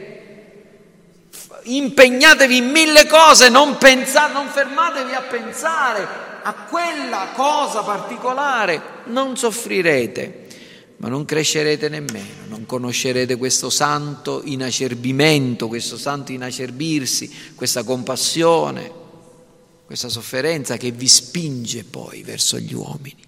impegnatevi 1.66 2.56
in 2.56 2.70
mille 2.70 3.06
cose, 3.06 3.48
non, 3.48 3.76
pensate, 3.78 4.32
non 4.32 4.48
fermatevi 4.48 5.12
a 5.12 5.22
pensare 5.22 6.06
a 6.42 6.52
quella 6.68 7.30
cosa 7.34 7.82
particolare, 7.82 8.80
non 9.06 9.36
soffrirete 9.36 10.44
ma 10.98 11.08
non 11.08 11.24
crescerete 11.24 11.88
nemmeno, 11.88 12.46
non 12.48 12.64
conoscerete 12.64 13.36
questo 13.36 13.68
santo 13.68 14.40
inacerbimento, 14.44 15.68
questo 15.68 15.98
santo 15.98 16.32
inacerbirsi, 16.32 17.52
questa 17.54 17.82
compassione, 17.82 18.90
questa 19.84 20.08
sofferenza 20.08 20.76
che 20.78 20.90
vi 20.92 21.06
spinge 21.06 21.84
poi 21.84 22.22
verso 22.22 22.58
gli 22.58 22.72
uomini. 22.72 23.25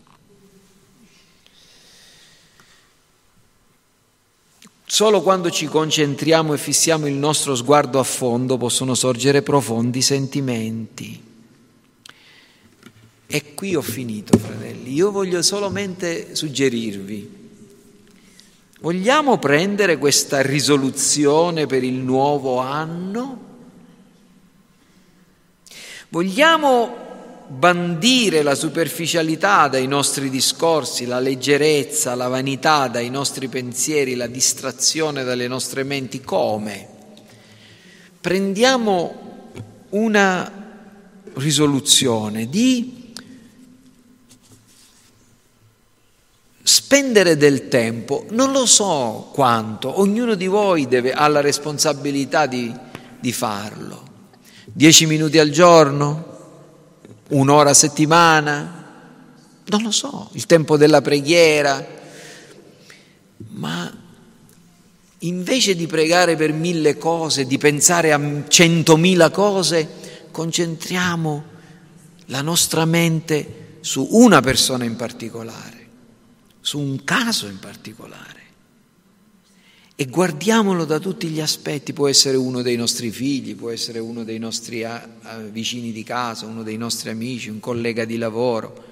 Solo 4.91 5.21
quando 5.21 5.51
ci 5.51 5.67
concentriamo 5.67 6.55
e 6.55 6.59
fissiamo 6.59 7.07
il 7.07 7.15
nostro 7.15 7.55
sguardo 7.55 7.99
a 7.99 8.05
fondo 8.05 8.57
possono 8.57 8.95
sorgere 8.95 9.43
profondi 9.43 10.01
sentimenti. 10.01 11.23
E 13.27 13.55
qui 13.55 13.77
ho 13.77 13.83
finito, 13.83 14.39
fratelli. 14.39 14.95
Io 14.95 15.11
voglio 15.11 15.43
solamente 15.43 16.35
suggerirvi 16.35 17.39
Vogliamo 18.81 19.39
prendere 19.39 19.99
questa 19.99 20.41
risoluzione 20.41 21.67
per 21.67 21.83
il 21.83 21.95
nuovo 21.95 22.59
anno? 22.59 23.47
Vogliamo 26.11 27.08
bandire 27.49 28.43
la 28.43 28.55
superficialità 28.55 29.69
dai 29.69 29.87
nostri 29.87 30.29
discorsi, 30.29 31.07
la 31.07 31.19
leggerezza, 31.19 32.15
la 32.15 32.29
vanità 32.29 32.89
dai 32.89 33.09
nostri 33.09 33.49
pensieri, 33.49 34.15
la 34.15 34.27
distrazione 34.27 35.25
dalle 35.25 35.49
nostre 35.49 35.83
menti? 35.83 36.21
Come? 36.21 36.87
Prendiamo 38.21 39.51
una 39.91 40.53
risoluzione 41.35 42.49
di 42.49 43.13
spendere 46.63 47.39
del 47.39 47.69
tempo, 47.69 48.27
non 48.31 48.53
lo 48.53 48.67
so 48.67 49.31
quanto, 49.33 50.01
ognuno 50.01 50.35
di 50.35 50.47
voi 50.47 50.87
deve, 50.87 51.13
ha 51.13 51.27
la 51.29 51.41
responsabilità 51.41 52.47
di, 52.47 52.73
di 53.19 53.33
farlo. 53.33 54.07
Dieci 54.67 55.07
minuti 55.07 55.39
al 55.39 55.49
giorno? 55.49 56.28
Un'ora 57.29 57.71
a 57.71 57.75
settimana? 57.75 58.87
Non 59.65 59.83
lo 59.83 59.91
so, 59.91 60.31
il 60.33 60.47
tempo 60.47 60.77
della 60.77 61.03
preghiera. 61.03 61.87
Ma 63.51 63.93
invece 65.19 65.75
di 65.75 65.87
pregare 65.87 66.37
per 66.37 66.53
mille 66.53 66.97
cose, 66.97 67.47
di 67.47 67.59
pensare 67.59 68.13
a 68.13 68.21
centomila 68.49 69.31
cose, 69.31 70.27
concentriamo 70.31 71.45
la 72.27 72.43
nostra 72.43 72.85
mente 72.85 73.79
su 73.81 74.07
una 74.11 74.41
persona 74.41 74.85
in 74.85 74.97
particolare 74.97 75.79
su 76.69 76.79
un 76.79 77.03
caso 77.03 77.47
in 77.47 77.59
particolare 77.59 78.38
e 80.01 80.07
guardiamolo 80.07 80.85
da 80.85 81.01
tutti 81.01 81.27
gli 81.27 81.41
aspetti, 81.41 81.93
può 81.93 82.07
essere 82.07 82.37
uno 82.37 82.63
dei 82.63 82.77
nostri 82.77 83.11
figli, 83.11 83.57
può 83.57 83.71
essere 83.71 83.99
uno 83.99 84.23
dei 84.23 84.39
nostri 84.39 84.87
vicini 85.51 85.91
di 85.91 86.05
casa, 86.05 86.47
uno 86.47 86.63
dei 86.63 86.77
nostri 86.77 87.11
amici, 87.11 87.49
un 87.49 87.59
collega 87.59 88.05
di 88.05 88.17
lavoro, 88.17 88.85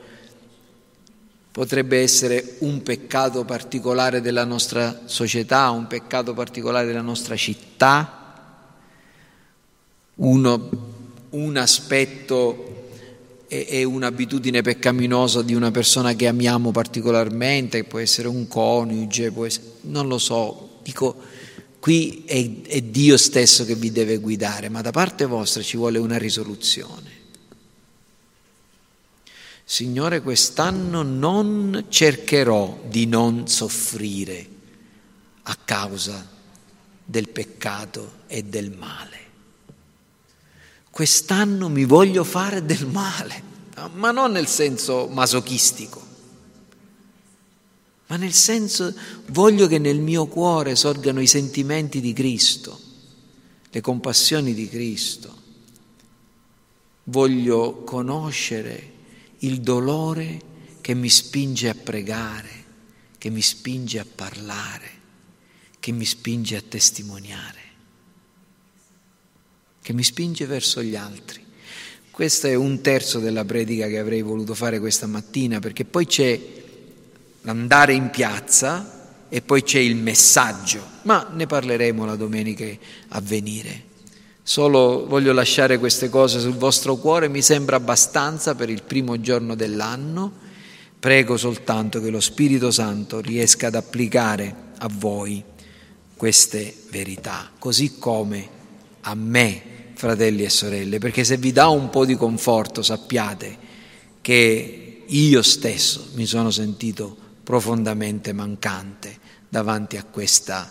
potrebbe 1.53 2.01
essere 2.01 2.57
un 2.59 2.83
peccato 2.83 3.45
particolare 3.45 4.21
della 4.21 4.43
nostra 4.43 5.03
società, 5.05 5.71
un 5.71 5.87
peccato 5.87 6.35
particolare 6.35 6.87
della 6.89 7.03
nostra 7.03 7.37
città, 7.37 8.65
uno, 10.17 10.71
un 11.31 11.57
aspetto 11.57 12.89
è, 13.47 13.85
un'abitudine 13.85 14.61
peccaminosa 14.61 15.43
di 15.43 15.55
una 15.55 15.71
persona 15.71 16.15
che 16.15 16.27
amiamo 16.27 16.73
particolarmente, 16.73 17.85
può 17.85 18.01
essere 18.01 18.27
un 18.27 18.49
coniuge, 18.49 19.31
essere, 19.45 19.67
non 19.83 20.09
lo 20.09 20.19
so, 20.19 20.71
dico, 20.87 21.20
qui 21.80 22.22
è, 22.24 22.62
è 22.62 22.80
Dio 22.80 23.16
stesso 23.16 23.64
che 23.64 23.74
vi 23.74 23.91
deve 23.91 24.18
guidare, 24.18 24.68
ma 24.68 24.82
da 24.82 24.93
parte 24.93 25.26
vostra 25.26 25.62
ci 25.62 25.76
vuole 25.76 25.99
una 25.99 26.16
risoluzione. 26.16 27.24
Signore, 29.64 30.22
quest'anno 30.22 31.03
non 31.03 31.87
cercherò 31.89 32.84
di 32.87 33.07
non 33.07 33.49
soffrire 33.49 34.49
a 35.43 35.57
causa 35.64 36.24
del 37.05 37.28
peccato 37.30 38.18
e 38.28 38.45
del 38.45 38.70
male. 38.70 39.24
Quest'anno 40.89 41.68
mi 41.68 41.84
voglio 41.84 42.22
fare 42.22 42.64
del 42.64 42.87
male, 42.87 43.43
ma 43.95 44.12
non 44.12 44.30
nel 44.30 44.47
senso 44.47 45.09
masochistico, 45.09 46.06
ma 48.09 48.17
nel 48.17 48.33
senso 48.33 48.95
voglio 49.29 49.67
che 49.67 49.79
nel 49.79 49.99
mio 49.99 50.27
cuore 50.27 50.77
sorgano 50.77 51.21
i 51.21 51.27
sentimenti 51.27 52.01
di 52.01 52.13
Cristo, 52.13 52.81
le 53.71 53.81
compassioni 53.81 54.55
di 54.55 54.69
Cristo. 54.69 55.45
Voglio 57.05 57.83
conoscere 57.83 58.93
il 59.39 59.61
dolore 59.61 60.41
che 60.81 60.95
mi 60.95 61.09
spinge 61.09 61.69
a 61.69 61.75
pregare, 61.75 62.65
che 63.19 63.31
mi 63.31 63.43
spinge 63.43 63.99
a 63.99 64.07
parlare, 64.13 64.91
che 65.81 65.91
mi 65.91 66.05
spinge 66.05 66.57
a 66.57 66.63
testimoniare, 66.63 67.61
che 69.83 69.93
mi 69.93 70.05
spinge 70.05 70.47
verso 70.47 70.83
gli 70.83 70.97
altri. 70.97 71.45
Questo 72.11 72.47
è 72.47 72.55
un 72.55 72.81
terzo 72.81 73.19
della 73.19 73.45
predica 73.45 73.89
che 73.89 73.99
avrei 73.99 74.23
voluto 74.23 74.55
fare 74.55 74.79
questa 74.79 75.07
mattina, 75.07 75.59
perché 75.59 75.85
poi 75.85 76.07
c'è 76.07 76.65
l'andare 77.47 77.95
in 77.95 78.11
piazza 78.11 79.25
e 79.29 79.41
poi 79.41 79.63
c'è 79.63 79.79
il 79.79 79.97
messaggio, 79.97 80.83
ma 81.03 81.31
ne 81.33 81.47
parleremo 81.47 82.05
la 82.05 82.17
domenica 82.17 82.65
a 83.09 83.21
venire. 83.21 83.85
Solo 84.43 85.07
voglio 85.07 85.33
lasciare 85.33 85.79
queste 85.79 86.09
cose 86.09 86.41
sul 86.41 86.55
vostro 86.55 86.97
cuore, 86.97 87.29
mi 87.29 87.43
sembra 87.43 87.77
abbastanza 87.77 88.55
per 88.55 88.69
il 88.69 88.83
primo 88.83 89.21
giorno 89.21 89.55
dell'anno. 89.55 90.45
Prego 90.99 91.37
soltanto 91.37 92.01
che 92.01 92.11
lo 92.11 92.21
Spirito 92.21 92.71
Santo 92.71 93.21
riesca 93.21 93.69
ad 93.69 93.75
applicare 93.77 94.55
a 94.79 94.89
voi 94.93 95.43
queste 96.17 96.75
verità, 96.91 97.51
così 97.59 97.99
come 97.99 98.49
a 99.03 99.15
me, 99.15 99.63
fratelli 99.95 100.43
e 100.43 100.49
sorelle, 100.49 100.99
perché 100.99 101.23
se 101.23 101.37
vi 101.37 101.53
dà 101.53 101.69
un 101.69 101.91
po' 101.91 102.05
di 102.05 102.17
conforto 102.17 102.83
sappiate 102.83 103.57
che 104.21 105.05
io 105.07 105.43
stesso 105.43 106.09
mi 106.15 106.27
sono 106.27 106.51
sentito 106.51 107.25
profondamente 107.47 108.33
mancante 108.33 109.21
davanti 109.49 109.97
a 109.97 110.03
questa 110.03 110.69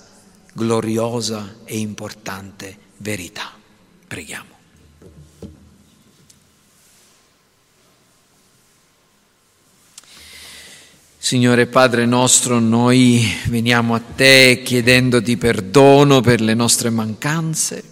gloriosa 0.52 1.60
e 1.64 1.78
importante 1.78 2.78
verità. 2.98 3.54
Preghiamo. 4.06 4.50
Signore 11.18 11.68
Padre 11.68 12.06
nostro, 12.06 12.60
noi 12.60 13.26
veniamo 13.48 13.96
a 13.96 14.02
te 14.14 14.62
chiedendoti 14.62 15.38
perdono 15.38 16.20
per 16.20 16.42
le 16.42 16.56
nostre 16.56 16.90
mancanze 16.90 17.84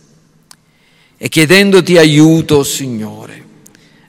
e 1.15 1.29
chiedendoti 1.29 1.97
aiuto, 1.97 2.63
Signore, 2.63 3.45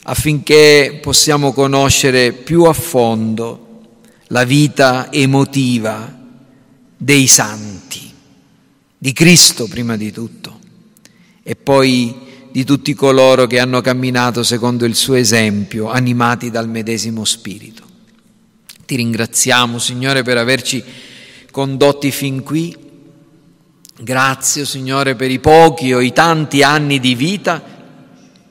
affinché 0.03 0.99
possiamo 1.01 1.53
conoscere 1.53 2.33
più 2.33 2.65
a 2.65 2.73
fondo 2.73 3.64
la 4.29 4.45
vita 4.45 5.13
emotiva 5.13 6.23
dei 6.97 7.27
santi, 7.27 8.13
di 8.97 9.13
Cristo 9.13 9.67
prima 9.67 9.97
di 9.97 10.11
tutto 10.11 10.61
e 11.43 11.57
poi 11.57 12.49
di 12.51 12.65
tutti 12.65 12.95
coloro 12.95 13.47
che 13.47 13.59
hanno 13.59 13.81
camminato 13.81 14.43
secondo 14.43 14.85
il 14.85 14.95
suo 14.95 15.15
esempio, 15.15 15.91
animati 15.91 16.51
dal 16.51 16.69
medesimo 16.69 17.25
spirito. 17.25 17.83
Ti 18.87 18.97
ringraziamo, 18.97 19.79
Signore, 19.79 20.23
per 20.23 20.39
averci 20.39 20.83
condotti 21.51 22.11
fin 22.11 22.43
qui. 22.43 22.77
Grazie, 24.01 24.65
Signore, 24.65 25.17
per 25.17 25.31
i 25.31 25.41
pochi 25.41 25.93
o 25.93 26.01
i 26.01 26.13
tanti 26.13 26.63
anni 26.63 27.01
di 27.01 27.15
vita 27.15 27.63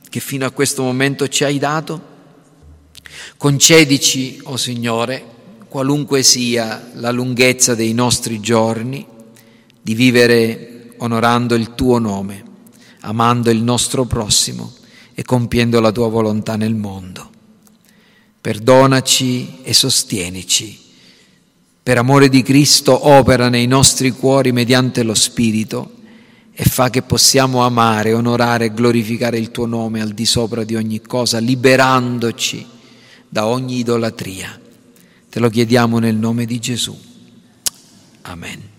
che 0.10 0.20
fino 0.20 0.46
a 0.46 0.52
questo 0.52 0.84
momento 0.84 1.28
ci 1.28 1.44
hai 1.44 1.58
dato. 1.58 2.12
Concedici, 3.38 4.40
o 4.44 4.52
oh 4.52 4.58
Signore, 4.58 5.33
qualunque 5.74 6.22
sia 6.22 6.92
la 6.94 7.10
lunghezza 7.10 7.74
dei 7.74 7.94
nostri 7.94 8.40
giorni, 8.40 9.04
di 9.82 9.96
vivere 9.96 10.94
onorando 11.00 11.56
il 11.56 11.74
tuo 11.74 11.98
nome 11.98 12.52
amando 13.06 13.50
il 13.50 13.62
nostro 13.62 14.06
prossimo 14.06 14.74
e 15.14 15.24
compiendo 15.24 15.80
la 15.80 15.92
tua 15.92 16.08
volontà 16.08 16.56
nel 16.56 16.76
mondo. 16.76 17.30
Perdonaci 18.40 19.62
e 19.64 19.74
sostienici. 19.74 20.80
Per 21.82 21.98
amore 21.98 22.30
di 22.30 22.42
Cristo 22.44 23.08
opera 23.08 23.50
nei 23.50 23.68
nostri 23.68 24.12
cuori 24.12 24.52
mediante 24.52 25.04
lo 25.04 25.14
Spirito 25.14 25.92
e 26.54 26.64
fa 26.64 26.90
che 26.90 27.02
possiamo 27.02 27.64
amare, 27.64 28.14
onorare 28.14 28.66
e 28.66 28.74
glorificare 28.74 29.38
il 29.38 29.52
tuo 29.52 29.66
nome 29.66 30.02
al 30.02 30.12
di 30.12 30.26
sopra 30.26 30.64
di 30.64 30.76
ogni 30.76 31.02
cosa, 31.02 31.40
liberandoci 31.40 32.66
da 33.28 33.48
ogni 33.48 33.80
idolatria. 33.80 34.63
Te 35.34 35.40
lo 35.40 35.50
chiediamo 35.50 35.98
nel 35.98 36.16
nome 36.16 36.46
di 36.46 36.60
Gesù. 36.60 36.96
Amen. 38.22 38.73